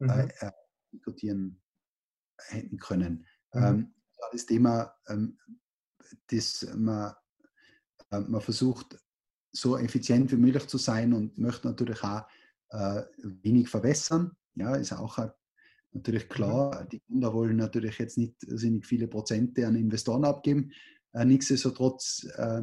[0.00, 0.30] äh, mhm.
[0.40, 0.50] äh,
[0.92, 1.60] diskutieren
[2.46, 3.26] hätten können.
[3.52, 3.62] Mhm.
[3.62, 3.94] Ähm,
[4.32, 5.38] das Thema, ähm,
[6.30, 7.14] das man,
[8.10, 8.98] äh, man versucht,
[9.52, 12.22] so effizient wie möglich zu sein und möchte natürlich auch
[12.70, 13.02] äh,
[13.42, 14.32] wenig verwässern.
[14.54, 15.18] Ja, ist auch
[15.92, 16.28] natürlich mhm.
[16.28, 16.84] klar.
[16.84, 20.72] Die Kunden wollen natürlich jetzt nicht, nicht viele Prozente an Investoren abgeben.
[21.12, 22.62] Äh, nichtsdestotrotz äh,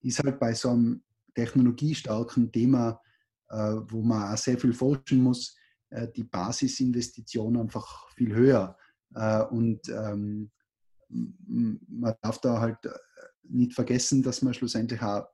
[0.00, 1.02] ist halt bei so einem
[1.34, 3.00] technologiestarken Thema,
[3.48, 5.56] äh, wo man auch sehr viel forschen muss,
[5.90, 8.76] äh, die Basisinvestition einfach viel höher.
[9.14, 10.50] Äh, und ähm,
[11.08, 12.90] man darf da halt äh,
[13.44, 15.28] nicht vergessen, dass man schlussendlich auch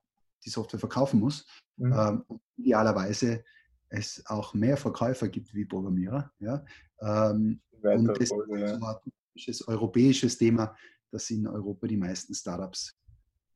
[0.45, 1.45] die Software verkaufen muss.
[1.77, 1.93] Mhm.
[1.93, 2.25] Ähm,
[2.57, 3.43] idealerweise
[3.89, 6.31] es auch mehr Verkäufer gibt wie Programmierer.
[6.39, 6.65] Ja?
[7.01, 8.75] Ähm, und das ist ja.
[8.75, 8.95] ein
[9.33, 10.75] typisches europäisches Thema,
[11.11, 12.95] dass in Europa die meisten Startups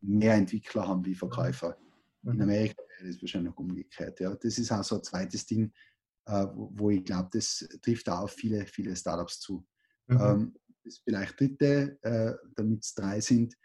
[0.02, 1.78] mehr Entwickler haben wie Verkäufer.
[2.22, 2.34] Mhm.
[2.34, 4.20] In Amerika wäre das wahrscheinlich noch umgekehrt.
[4.20, 4.36] Ja?
[4.36, 5.72] Das ist auch so ein zweites Ding,
[6.26, 9.66] äh, wo ich glaube, das trifft auch auf viele, viele Startups zu.
[10.08, 10.22] Mhm.
[10.22, 13.56] Ähm, das vielleicht dritte, äh, damit es drei sind,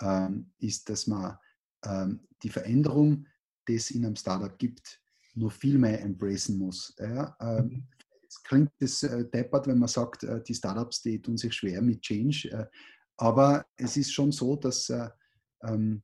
[0.00, 1.36] ähm, ist, dass man
[1.84, 3.26] ähm, die Veränderung,
[3.68, 5.00] die es in einem Startup gibt,
[5.34, 6.94] nur viel mehr embracen muss.
[6.98, 7.36] Ja?
[7.40, 7.88] Ähm, mhm.
[8.26, 11.82] Es klingt das äh, deppert, wenn man sagt, äh, die Startups, die tun sich schwer
[11.82, 12.50] mit Change.
[12.50, 12.66] Äh,
[13.16, 15.10] aber es ist schon so, dass äh,
[15.62, 16.02] ähm,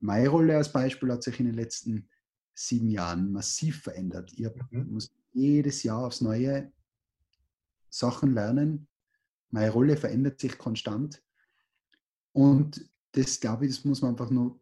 [0.00, 2.08] meine Rolle als Beispiel hat sich in den letzten
[2.54, 4.32] sieben Jahren massiv verändert.
[4.32, 4.92] Ich mhm.
[4.92, 6.72] muss jedes Jahr aufs Neue
[7.90, 8.86] Sachen lernen.
[9.50, 11.22] Meine Rolle verändert sich konstant.
[12.32, 14.58] Und das, glaube ich, das muss man einfach nur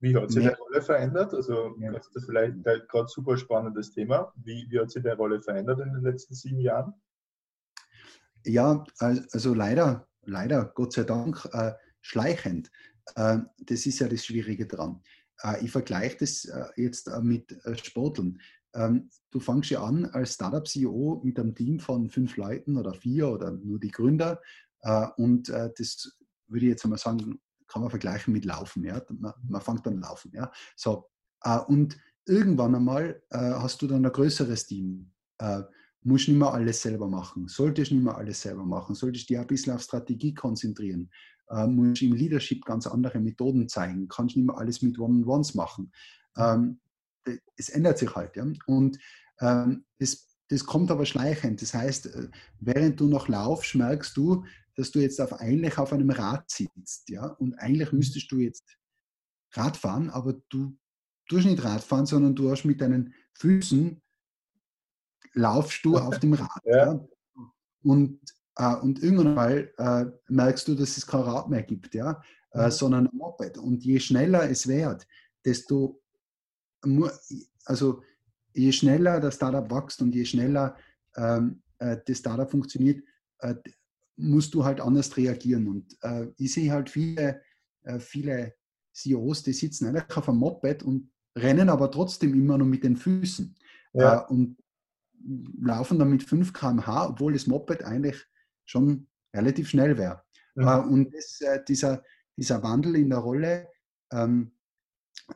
[0.00, 1.34] wie hat sich die Rolle verändert?
[1.34, 1.90] Also ja.
[1.90, 4.32] das ist vielleicht gerade super spannendes Thema.
[4.36, 6.94] Wie, wie hat sich die Rolle verändert in den letzten sieben Jahren?
[8.44, 12.70] Ja, also leider, leider, Gott sei Dank, äh, schleichend.
[13.16, 15.02] Äh, das ist ja das Schwierige dran.
[15.42, 18.40] Äh, ich vergleiche das äh, jetzt äh, mit äh, Sporteln.
[18.74, 23.28] Ähm, du fängst ja an als Startup-CEO mit einem Team von fünf Leuten oder vier
[23.28, 24.40] oder nur die Gründer.
[25.16, 28.84] und das würde ich jetzt einmal sagen, kann man vergleichen mit Laufen.
[28.84, 29.02] Ja?
[29.10, 30.32] Man, man fängt an Laufen.
[30.34, 30.50] Ja?
[30.76, 31.10] So,
[31.42, 35.12] äh, und irgendwann einmal äh, hast du dann ein größeres Team.
[35.38, 35.62] Äh,
[36.02, 39.46] musst nicht mehr alles selber machen, solltest nicht mehr alles selber machen, solltest dich ein
[39.46, 41.10] bisschen auf Strategie konzentrieren,
[41.50, 45.92] äh, musst im Leadership ganz andere Methoden zeigen, kannst nicht mehr alles mit One-on-Ones machen.
[46.36, 46.80] Ähm,
[47.56, 48.36] es ändert sich halt.
[48.36, 48.46] Ja?
[48.66, 48.98] Und
[49.40, 51.62] ähm, es, das kommt aber schleichend.
[51.62, 52.28] Das heißt, äh,
[52.60, 57.08] während du noch laufst, merkst du, dass du jetzt auf, eigentlich auf einem Rad sitzt.
[57.08, 57.26] Ja?
[57.26, 58.64] Und eigentlich müsstest du jetzt
[59.52, 60.76] Rad fahren, aber du
[61.28, 64.00] tust nicht Rad fahren, sondern du hast mit deinen Füßen
[65.34, 66.48] laufst du auf dem Rad.
[66.64, 66.92] Ja.
[66.92, 67.08] ja?
[67.82, 68.20] Und,
[68.56, 72.22] äh, und irgendwann mal äh, merkst du, dass es kein Rad mehr gibt, ja?
[72.52, 72.70] Äh, mhm.
[72.70, 73.58] sondern ein Moped.
[73.58, 75.06] Und je schneller es wird,
[75.44, 76.02] desto
[77.64, 78.02] also
[78.54, 80.76] je schneller das Startup wächst und je schneller
[81.16, 83.02] ähm, äh, das Startup funktioniert,
[83.40, 83.54] äh,
[84.16, 85.68] musst du halt anders reagieren.
[85.68, 87.40] Und äh, ich sehe halt viele,
[87.84, 88.54] äh, viele
[88.92, 92.96] CEOs, die sitzen eigentlich auf einem Moped und rennen aber trotzdem immer nur mit den
[92.96, 93.54] Füßen
[93.94, 94.22] ja.
[94.22, 94.58] äh, und
[95.60, 98.16] laufen dann mit 5 km/h, obwohl das Moped eigentlich
[98.64, 100.22] schon relativ schnell wäre.
[100.56, 100.80] Ja.
[100.80, 102.02] Äh, und das, dieser,
[102.36, 103.68] dieser Wandel in der Rolle,
[104.10, 104.52] ähm,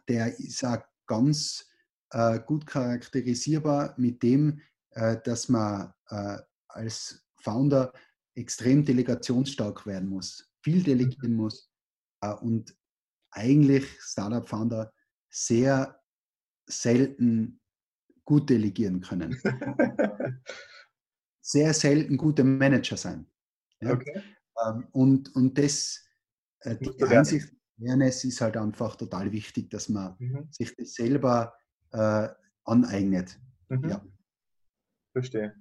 [0.09, 1.67] der ist auch ganz
[2.11, 4.61] äh, gut charakterisierbar mit dem,
[5.25, 5.95] dass man
[6.69, 7.95] als Founder
[8.35, 10.85] extrem delegationsstark werden muss, viel mhm.
[10.85, 11.71] delegieren muss
[12.21, 12.77] äh, und
[13.31, 14.93] eigentlich Startup-Founder
[15.31, 16.01] sehr
[16.67, 17.61] selten
[18.25, 19.39] gut delegieren können.
[21.41, 23.27] sehr selten gute Manager sein.
[23.81, 23.93] Ja?
[23.93, 24.23] Okay.
[24.65, 26.05] Ähm, und, und das,
[26.61, 30.49] äh, die Einsicht Awareness ist halt einfach total wichtig, dass man mhm.
[30.51, 31.55] sich das selber
[31.93, 32.29] äh,
[32.65, 33.39] aneignet.
[33.69, 33.89] Mhm.
[33.89, 34.03] Ja.
[35.13, 35.55] Verstehe.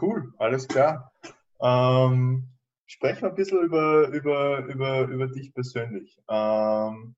[0.00, 1.12] Cool, alles klar.
[1.60, 2.48] Ähm,
[2.86, 6.18] sprechen wir ein bisschen über, über, über, über dich persönlich.
[6.28, 7.14] Ähm,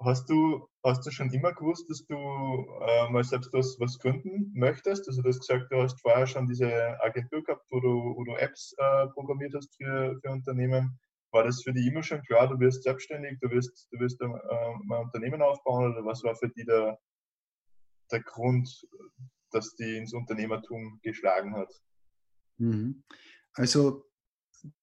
[0.00, 4.50] hast, du, hast du schon immer gewusst, dass du äh, mal selbst was, was gründen
[4.54, 5.06] möchtest?
[5.08, 8.34] Also du hast gesagt, du hast vorher schon diese Agentur gehabt, wo du, wo du
[8.36, 10.98] Apps äh, programmiert hast für, für Unternehmen.
[11.36, 14.24] War das für dich immer schon klar, du wirst selbstständig, du wirst, du wirst äh,
[14.24, 16.98] ein Unternehmen aufbauen oder was war für dich der,
[18.10, 18.66] der Grund,
[19.50, 21.68] dass die ins Unternehmertum geschlagen hat?
[22.56, 23.04] Mhm.
[23.52, 24.06] Also,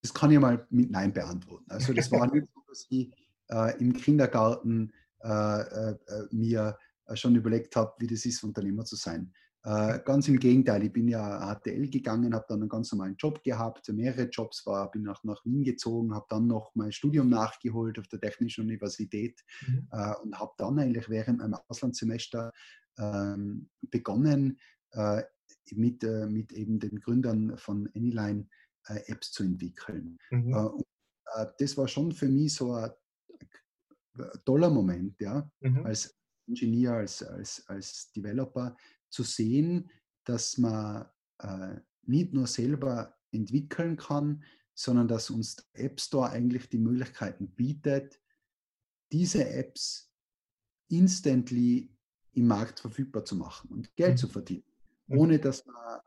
[0.00, 1.68] das kann ich mal mit Nein beantworten.
[1.68, 3.12] Also, das war nicht so, dass ich
[3.50, 4.92] äh, im Kindergarten
[5.24, 5.96] äh, äh,
[6.30, 6.78] mir
[7.14, 9.34] schon überlegt habe, wie das ist, Unternehmer zu sein.
[9.66, 13.42] Äh, ganz im Gegenteil, ich bin ja HTL gegangen, habe dann einen ganz normalen Job
[13.42, 17.98] gehabt, mehrere Jobs war, bin auch nach Wien gezogen, habe dann noch mein Studium nachgeholt
[17.98, 19.88] auf der Technischen Universität mhm.
[19.90, 22.52] äh, und habe dann eigentlich während meinem Auslandssemester
[22.98, 24.58] ähm, begonnen,
[24.92, 25.22] äh,
[25.72, 28.46] mit, mit eben den Gründern von Anyline
[28.86, 30.18] Apps zu entwickeln.
[30.30, 30.54] Mhm.
[30.54, 30.84] Und,
[31.58, 32.90] das war schon für mich so ein
[34.44, 35.84] toller Moment, ja, mhm.
[35.86, 36.14] als
[36.46, 38.76] Ingenieur, als, als, als Developer,
[39.14, 39.90] zu sehen,
[40.24, 41.06] dass man
[41.38, 47.48] äh, nicht nur selber entwickeln kann, sondern dass uns der App Store eigentlich die Möglichkeiten
[47.48, 48.20] bietet,
[49.12, 50.12] diese Apps
[50.88, 51.96] instantly
[52.32, 54.18] im Markt verfügbar zu machen und Geld mhm.
[54.18, 54.64] zu verdienen,
[55.06, 55.18] mhm.
[55.18, 56.00] ohne dass man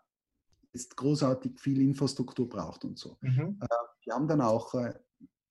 [0.74, 3.18] jetzt großartig viel Infrastruktur braucht und so.
[3.22, 3.58] Mhm.
[3.62, 3.68] Äh,
[4.04, 4.94] wir haben dann auch, äh,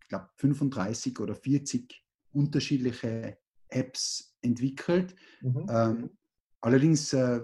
[0.02, 3.38] ich glaube, 35 oder 40 unterschiedliche
[3.68, 5.16] Apps entwickelt.
[5.40, 6.10] Mhm.
[6.60, 7.40] Allerdings äh,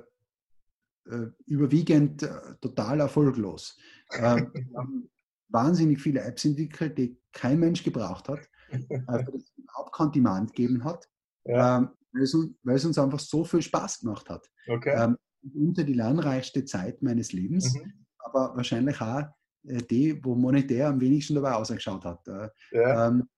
[1.06, 3.76] äh, überwiegend äh, total erfolglos.
[4.12, 5.10] Ähm, wir haben
[5.48, 10.54] wahnsinnig viele Apps entwickelt, die kein Mensch gebraucht hat, äh, weil es überhaupt kein Demand
[10.54, 11.08] gegeben hat,
[11.44, 11.78] ja.
[11.78, 14.46] ähm, weil, es, weil, es, uns einfach so viel Spaß gemacht hat.
[14.68, 14.94] Okay.
[14.96, 15.16] Ähm,
[15.54, 18.06] unter die lernreichste Zeit meines Lebens, mhm.
[18.18, 19.24] aber wahrscheinlich auch
[19.64, 22.26] äh, die, wo monetär am wenigsten dabei ausgeschaut hat.
[22.28, 23.08] Äh, ja.
[23.08, 23.28] Ähm,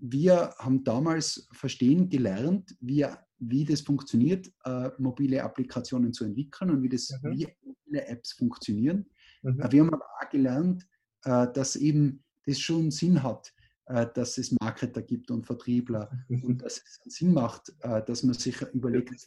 [0.00, 3.06] wir haben damals verstehen gelernt, wie
[3.38, 7.32] wie das funktioniert, äh, mobile Applikationen zu entwickeln und wie, das, mhm.
[7.32, 9.06] wie mobile Apps funktionieren.
[9.42, 9.60] Mhm.
[9.60, 10.86] Äh, wir haben aber auch gelernt,
[11.24, 13.52] äh, dass eben das schon Sinn hat,
[13.86, 16.44] äh, dass es Marketer gibt und Vertriebler mhm.
[16.44, 19.26] und dass es Sinn macht, äh, dass man sich überlegt,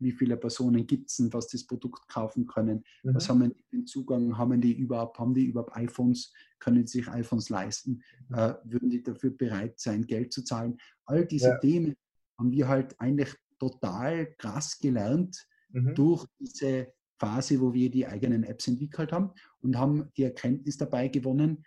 [0.00, 3.14] wie viele Personen gibt es was das Produkt kaufen können, mhm.
[3.14, 7.08] was haben die den Zugang, haben die überhaupt, haben die überhaupt iPhones, können sie sich
[7.08, 8.34] iPhones leisten, mhm.
[8.34, 10.78] äh, würden die dafür bereit sein, Geld zu zahlen.
[11.04, 11.58] All diese ja.
[11.58, 11.96] Themen
[12.38, 15.94] haben wir halt eigentlich total krass gelernt mhm.
[15.94, 21.08] durch diese Phase, wo wir die eigenen Apps entwickelt haben und haben die Erkenntnis dabei
[21.08, 21.64] gewonnen,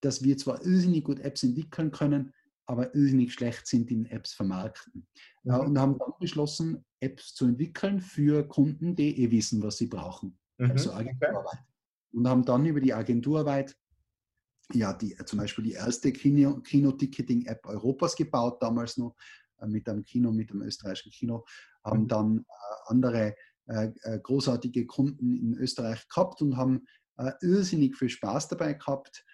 [0.00, 2.32] dass wir zwar irrsinnig gut Apps entwickeln können,
[2.66, 5.06] aber irrsinnig schlecht sind in Apps vermarkten.
[5.44, 5.54] Mhm.
[5.54, 10.38] und haben dann beschlossen, Apps zu entwickeln für Kunden, die eh wissen, was sie brauchen.
[10.58, 10.70] Mhm.
[10.70, 11.58] Also Agenturarbeit.
[12.12, 13.76] Und haben dann über die Agenturarbeit
[14.72, 19.18] ja, die, zum Beispiel die erste Kino-Ticketing-App Europas gebaut, damals noch, äh,
[19.66, 21.44] mit einem Kino, mit dem österreichischen Kino,
[21.84, 22.08] haben mhm.
[22.08, 22.42] dann äh,
[22.86, 23.34] andere
[23.66, 23.90] äh,
[24.22, 26.86] großartige Kunden in Österreich gehabt und haben
[27.42, 29.24] irrsinnig viel Spaß dabei gehabt,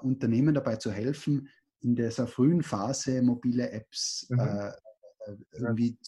[0.00, 1.50] Unternehmen dabei zu helfen,
[1.80, 4.72] in dieser frühen Phase mobile Apps mhm.
[5.52, 5.98] irgendwie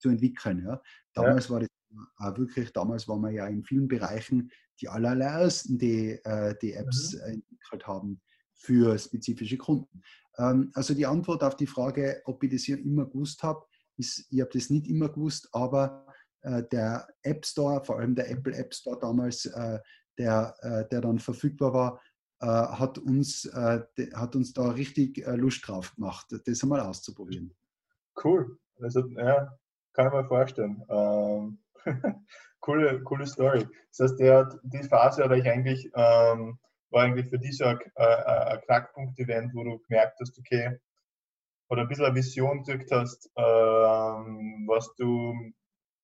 [0.00, 0.64] zu entwickeln.
[0.66, 0.82] Ja.
[1.14, 1.50] Damals ja.
[1.54, 6.18] war das wirklich, damals waren wir ja in vielen Bereichen die allerersten, die
[6.60, 7.34] die Apps mhm.
[7.34, 8.20] entwickelt haben
[8.58, 10.02] für spezifische Kunden.
[10.36, 13.64] Ähm, also die Antwort auf die Frage, ob ich das hier immer gewusst habe,
[13.96, 16.06] ist, ich habe das nicht immer gewusst, aber
[16.42, 19.78] äh, der App Store, vor allem der Apple App Store damals, äh,
[20.18, 22.00] der, äh, der dann verfügbar war,
[22.40, 27.52] hat, uns, hat uns da richtig Lust drauf gemacht, das einmal auszuprobieren.
[28.22, 28.56] Cool.
[28.80, 29.58] Also, ja,
[29.92, 30.80] kann ich mir vorstellen.
[30.88, 31.58] Ähm,
[32.60, 33.66] coole, coole Story.
[33.90, 36.60] Das heißt, der, die Phase hat euch eigentlich ähm,
[36.90, 40.78] war eigentlich für dich so ein, äh, ein Knackpunkt-Event, wo du gemerkt hast, okay,
[41.70, 45.34] oder ein bisschen eine Vision gekriegt hast, ähm, was du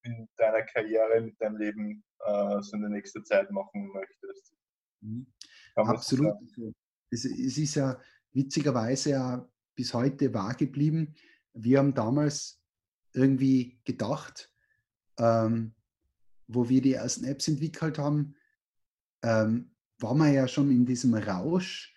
[0.02, 4.54] in deiner Karriere, mit deinem Leben äh, so in der nächsten Zeit machen möchtest.
[5.00, 5.26] Mhm.
[5.76, 6.34] Absolut.
[7.10, 7.98] Es, es, ist ja
[8.32, 11.14] witzigerweise ja bis heute wahr geblieben.
[11.54, 12.60] Wir haben damals
[13.12, 14.52] irgendwie gedacht,
[15.18, 15.74] ähm,
[16.46, 18.36] wo wir die ersten Apps entwickelt haben,
[19.22, 21.94] ähm, war man ja schon in diesem Rausch,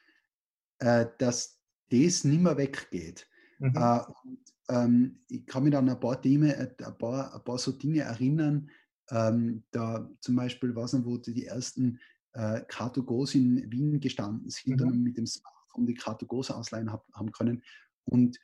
[0.79, 3.27] äh, dass das nicht mehr weggeht.
[3.60, 3.75] Mhm.
[3.75, 7.57] Äh, und, ähm, ich kann mich an ein paar, Themen, äh, ein paar, ein paar
[7.57, 8.69] so Dinge erinnern,
[9.10, 11.99] ähm, da zum Beispiel, was wo die ersten
[12.33, 14.88] äh, Car2Gos in Wien gestanden sind mhm.
[14.88, 17.63] und mit dem Smartphone die Car2Gos ausleihen hab, haben können.
[18.03, 18.38] Und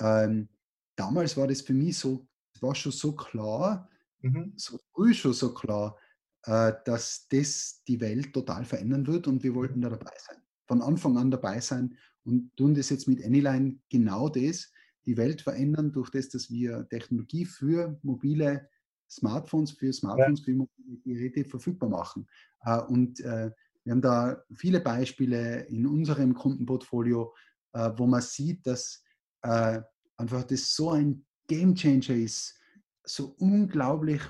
[0.00, 0.48] ähm,
[0.96, 2.26] damals war das für mich so,
[2.60, 3.88] war schon so klar,
[4.20, 4.52] mhm.
[4.56, 5.96] so früh schon so klar,
[6.46, 10.36] dass das die Welt total verändern wird und wir wollten da dabei sein.
[10.66, 14.70] Von Anfang an dabei sein und tun das jetzt mit Anyline genau das,
[15.06, 18.68] die Welt verändern durch das, dass wir Technologie für mobile
[19.10, 22.26] Smartphones, für Smartphones, für mobile Geräte verfügbar machen.
[22.64, 23.50] Äh, und äh,
[23.84, 27.34] wir haben da viele Beispiele in unserem Kundenportfolio,
[27.74, 29.04] wo man sieht, dass
[29.42, 32.58] einfach das so ein Game Changer ist,
[33.04, 34.22] so unglaublich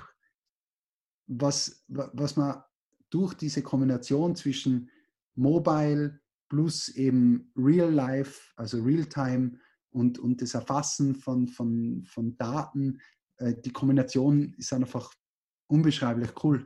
[1.27, 2.63] was, was man
[3.09, 4.89] durch diese Kombination zwischen
[5.35, 6.19] Mobile
[6.49, 9.59] plus eben Real Life, also Real Time
[9.89, 12.99] und, und das Erfassen von, von, von Daten
[13.37, 15.13] äh, die Kombination ist einfach
[15.67, 16.65] unbeschreiblich cool.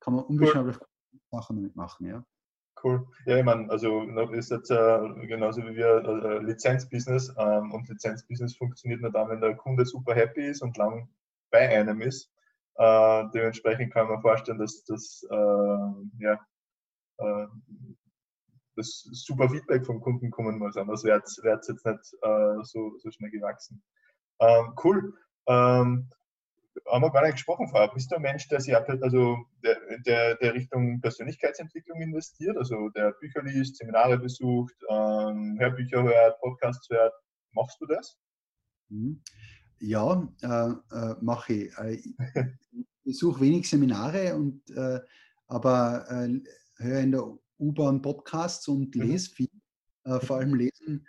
[0.00, 1.20] Kann man unbeschreiblich cool.
[1.30, 2.24] Sachen damit machen, ja.
[2.82, 3.06] Cool.
[3.24, 4.02] Ja, ich meine, also
[4.32, 9.40] ist jetzt äh, genauso wie wir äh, Lizenzbusiness ähm, und Lizenzbusiness funktioniert nur dann, wenn
[9.40, 11.08] der Kunde super happy ist und lang
[11.50, 12.30] bei einem ist.
[12.78, 16.38] Äh, dementsprechend kann man vorstellen, dass das äh, ja,
[17.18, 17.46] äh,
[18.76, 20.76] das super Feedback vom Kunden kommen muss.
[20.76, 23.82] Anders wäre es jetzt nicht äh, so, so schnell gewachsen.
[24.40, 25.14] Ähm, cool.
[25.46, 26.10] Ähm,
[26.86, 27.88] haben wir gar nicht gesprochen vorher.
[27.88, 33.12] Bist du ein Mensch, der sich also der, der, der, Richtung Persönlichkeitsentwicklung investiert, also der
[33.12, 37.14] Bücher liest, Seminare besucht, ähm, Hörbücher hört, Podcasts hört?
[37.52, 38.18] Machst du das?
[39.80, 39.88] Mhm.
[39.88, 41.78] Ja, äh, äh, mache ich.
[41.78, 42.14] Äh, ich
[43.04, 45.00] besuche wenig Seminare, und, äh,
[45.46, 46.40] aber äh,
[46.76, 49.02] höre in der U-Bahn Podcasts und mhm.
[49.02, 49.48] lese viel.
[50.04, 51.06] Äh, vor allem lesen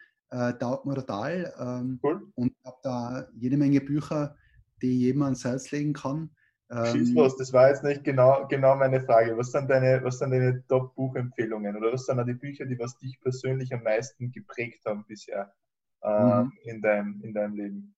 [0.59, 1.53] taugt mir total.
[1.57, 2.30] Ähm, cool.
[2.36, 4.36] Und habe da jede Menge Bücher
[4.82, 6.30] die jedem ans Herz legen kann.
[6.70, 9.38] Schieß ähm, los, das war jetzt nicht genau, genau meine Frage.
[9.38, 13.20] Was sind deine, was sind deine Top-Buchempfehlungen oder was sind die Bücher, die was dich
[13.22, 15.53] persönlich am meisten geprägt haben bisher
[16.01, 16.51] äh, mhm.
[16.63, 17.95] in, deinem, in deinem Leben?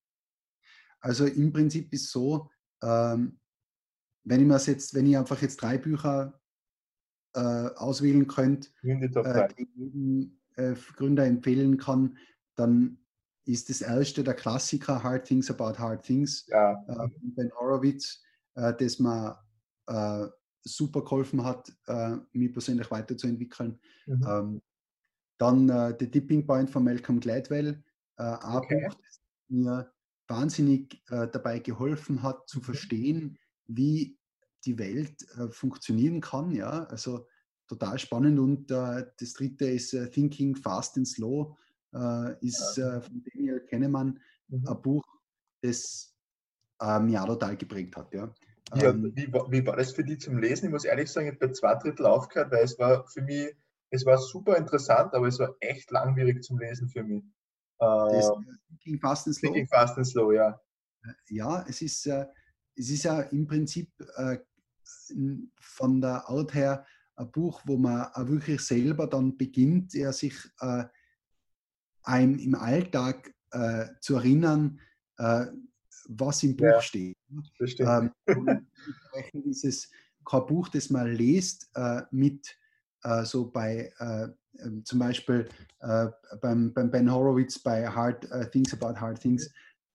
[1.00, 2.50] Also im Prinzip ist so,
[2.82, 3.38] ähm,
[4.24, 6.40] wenn ich jetzt, wenn ich einfach jetzt drei Bücher
[7.34, 12.16] äh, auswählen könnte, die, äh, die jedem äh, Gründer empfehlen kann,
[12.56, 12.98] dann
[13.46, 16.72] ist das erste der Klassiker Hard Things About Hard Things ja.
[16.88, 18.22] äh, Ben Horowitz,
[18.54, 19.38] äh, das mir
[19.86, 20.26] äh,
[20.62, 23.80] super geholfen hat, äh, mich persönlich weiterzuentwickeln.
[24.06, 24.26] Mhm.
[24.28, 24.62] Ähm,
[25.38, 27.82] dann äh, The Tipping Point von Malcolm Gladwell,
[28.18, 28.86] äh, okay.
[28.86, 29.90] Buch, das mir
[30.30, 32.62] wahnsinnig dabei geholfen hat, zu mhm.
[32.62, 34.16] verstehen, wie
[34.64, 36.52] die Welt funktionieren kann.
[36.52, 36.84] Ja?
[36.84, 37.26] Also
[37.68, 38.38] total spannend.
[38.38, 41.56] Und das dritte ist Thinking Fast and Slow
[41.94, 44.66] äh, ist äh, von Daniel Kennemann mhm.
[44.66, 45.04] ein Buch,
[45.62, 46.14] das
[46.80, 48.12] äh, mich auch total geprägt hat.
[48.14, 48.32] Ja.
[48.76, 50.66] Ja, ähm, wie, wie, war das für dich zum Lesen?
[50.66, 53.52] Ich muss ehrlich sagen, ich habe bei zwei Drittel aufgehört, weil es war für mich,
[53.90, 57.24] es war super interessant, aber es war echt langwierig zum Lesen für mich.
[57.80, 58.30] Das
[58.80, 59.52] ging ähm, Fast and Slow.
[59.52, 60.60] Ging Fast and Slow, ja.
[61.02, 62.26] Äh, ja, es ist, äh,
[62.76, 64.38] es ist ja im Prinzip äh,
[65.58, 70.34] von der Art her ein Buch, wo man wirklich selber dann beginnt, er sich
[72.02, 74.80] einem im Alltag äh, zu erinnern,
[75.18, 75.46] äh,
[76.08, 77.16] was im Buch ja, steht.
[77.80, 78.12] Ähm,
[79.44, 79.90] ist es
[80.24, 82.59] kein Buch, das man liest äh, mit äh,
[83.24, 84.28] so bei äh,
[84.62, 85.48] ähm, zum Beispiel
[85.80, 86.08] äh,
[86.40, 89.50] beim, beim, Ben Horowitz bei Hard Things About Hard Things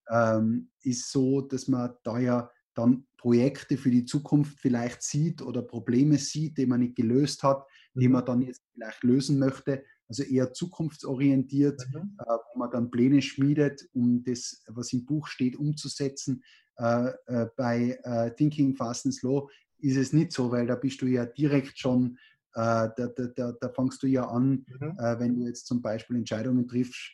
[0.10, 5.62] ähm, ist so, dass man da ja dann Projekte für die Zukunft vielleicht sieht oder
[5.62, 8.14] Probleme sieht, die man nicht gelöst hat, die mhm.
[8.14, 12.18] man dann jetzt vielleicht lösen möchte also eher zukunftsorientiert, mhm.
[12.20, 16.44] äh, wo man dann Pläne schmiedet, um das, was im Buch steht, umzusetzen.
[16.78, 19.50] Äh, äh, bei äh, Thinking Fast and Slow
[19.80, 22.18] ist es nicht so, weil da bist du ja direkt schon, äh,
[22.56, 24.98] da, da, da, da, fangst du ja an, mhm.
[24.98, 27.12] Äh, wenn du jetzt zum Beispiel Entscheidungen triffst,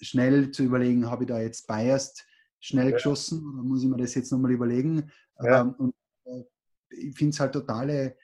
[0.00, 2.26] schnell zu überlegen, habe ich da jetzt biased
[2.58, 2.92] schnell ja.
[2.92, 5.10] geschossen oder muss ich mir das jetzt nochmal überlegen?
[5.40, 5.60] Ja.
[5.60, 5.94] Ähm, und
[6.90, 8.16] ich finde es halt totale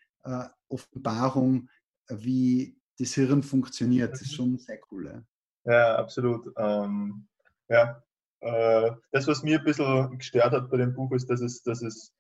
[0.69, 1.69] Offenbarung,
[2.09, 4.13] wie das Hirn funktioniert.
[4.13, 4.37] Das ist mhm.
[4.37, 5.25] schon sehr cool.
[5.65, 6.53] Ja, ja absolut.
[6.57, 7.27] Ähm,
[7.69, 8.03] ja,
[8.41, 11.83] äh, das, was mir ein bisschen gestört hat bei dem Buch, ist, dass es, dass
[11.83, 12.13] es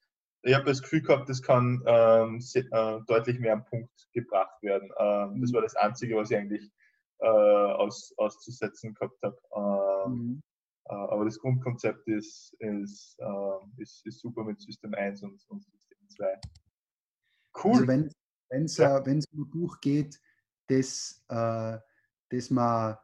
[0.43, 4.62] ich habe das Gefühl gehabt, das kann ähm, sehr, äh, deutlich mehr am Punkt gebracht
[4.62, 4.91] werden.
[4.99, 5.55] Ähm, das mhm.
[5.55, 6.70] war das Einzige, was ich eigentlich
[7.18, 9.39] äh, aus, auszusetzen gehabt habe.
[9.57, 10.43] Ähm, mhm.
[10.89, 15.64] Äh, aber das Grundkonzept ist, ist, ähm, ist, ist, super mit System 1 und, und
[15.64, 16.41] System 2.
[17.62, 17.72] Cool.
[17.72, 18.99] Also wenn es ja.
[18.99, 20.20] äh, um ein Buch geht,
[20.68, 21.78] das, äh,
[22.30, 22.97] das man,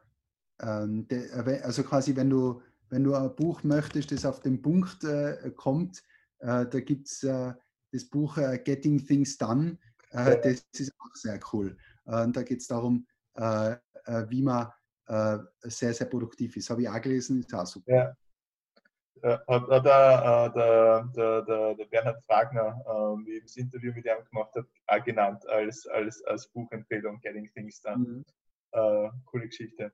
[0.61, 4.61] ähm, de, äh, also quasi, wenn du, wenn du ein Buch möchtest, das auf den
[4.61, 6.03] Punkt äh, kommt,
[6.45, 7.53] da gibt es äh,
[7.91, 9.77] das Buch äh, Getting Things Done,
[10.11, 11.75] das ist auch sehr cool.
[12.05, 14.71] und da geht es darum, wie man
[15.63, 16.69] sehr, sehr produktiv ist.
[16.69, 17.93] Habe ich auch gelesen, ist auch super.
[17.93, 18.15] Ja.
[19.23, 24.23] Hat, hat der, der, der, der, Bernhard Fragner, äh, wie ich das Interview mit ihm
[24.29, 27.97] gemacht habe, auch genannt als, als, als Buchempfehlung Getting Things Done.
[27.97, 28.25] Mhm.
[28.71, 29.91] Äh, coole Geschichte.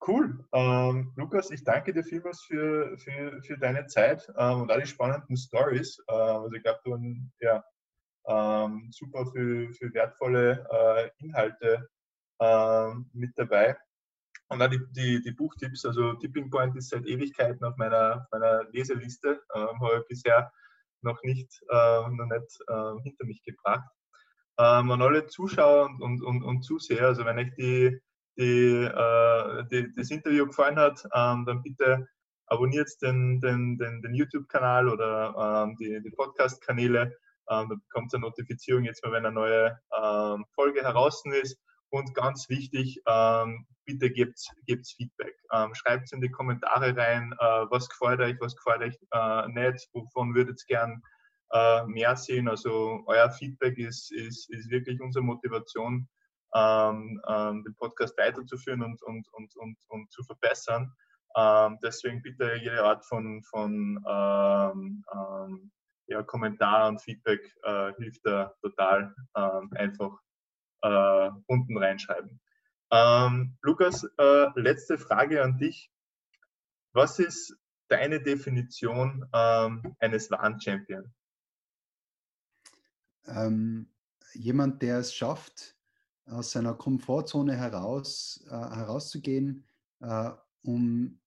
[0.00, 0.44] Cool.
[0.52, 4.86] Ähm, Lukas, ich danke dir vielmals für, für, für deine Zeit ähm, und all die
[4.86, 5.98] spannenden Stories.
[6.08, 7.02] Äh, also ich glaube, du hast
[7.40, 7.64] ja,
[8.26, 11.88] ähm, super für, für wertvolle äh, Inhalte
[12.40, 13.76] ähm, mit dabei.
[14.48, 18.64] Und dann die, die, die, Buchtipps, also Tipping Point ist seit Ewigkeiten auf meiner, meiner
[18.70, 20.52] Leseliste, ähm, habe ich bisher
[21.02, 23.88] noch nicht, äh, noch nicht äh, hinter mich gebracht.
[24.58, 28.00] Ähm, an alle Zuschauer und, und, und, Zuseher, also wenn euch die,
[28.38, 32.06] die, äh, die, das Interview gefallen hat, ähm, dann bitte
[32.46, 37.16] abonniert den, den, den, den YouTube-Kanal oder ähm, die, die Podcast-Kanäle.
[37.48, 41.58] Ähm, da bekommt ihr Notifizierung jetzt mal, wenn eine neue ähm, Folge heraus ist.
[41.90, 45.34] Und ganz wichtig, ähm, bitte gebt, gebt Feedback.
[45.52, 49.48] Ähm, Schreibt es in die Kommentare rein, äh, was gefällt euch, was gefällt euch äh,
[49.48, 51.00] nicht, wovon würdet ihr gern
[51.52, 52.48] äh, mehr sehen.
[52.48, 56.08] Also euer Feedback ist, ist, ist wirklich unsere Motivation,
[56.56, 60.92] ähm, ähm, den Podcast weiterzuführen und, und, und, und, und zu verbessern.
[61.36, 65.72] Ähm, deswegen bitte jede Art von, von ähm, ähm,
[66.06, 69.14] ja, Kommentar und Feedback äh, hilft da total.
[69.36, 70.12] Ähm, einfach
[70.82, 72.40] äh, unten reinschreiben.
[73.62, 75.90] Lukas, äh, letzte Frage an dich.
[76.92, 81.12] Was ist deine Definition eines wahren Champions?
[83.28, 83.92] ähm,
[84.34, 85.75] jemand, der es schafft,
[86.26, 89.64] aus seiner Komfortzone heraus, äh, herauszugehen,
[90.00, 90.30] äh,
[90.62, 91.20] um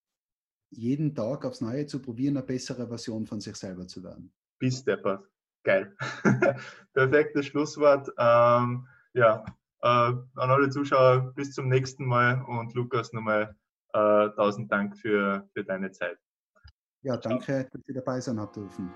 [0.72, 4.32] jeden Tag aufs Neue zu probieren, eine bessere Version von sich selber zu werden.
[4.60, 5.26] Bis Deppert.
[5.64, 5.96] Geil.
[6.94, 8.10] Perfektes Schlusswort.
[8.18, 9.44] Ähm, ja,
[9.82, 13.56] äh, an alle Zuschauer bis zum nächsten Mal und Lukas nochmal
[13.94, 16.20] äh, tausend Dank für, für deine Zeit.
[17.02, 18.92] Ja, danke, dass Sie dabei sein habt dürfen.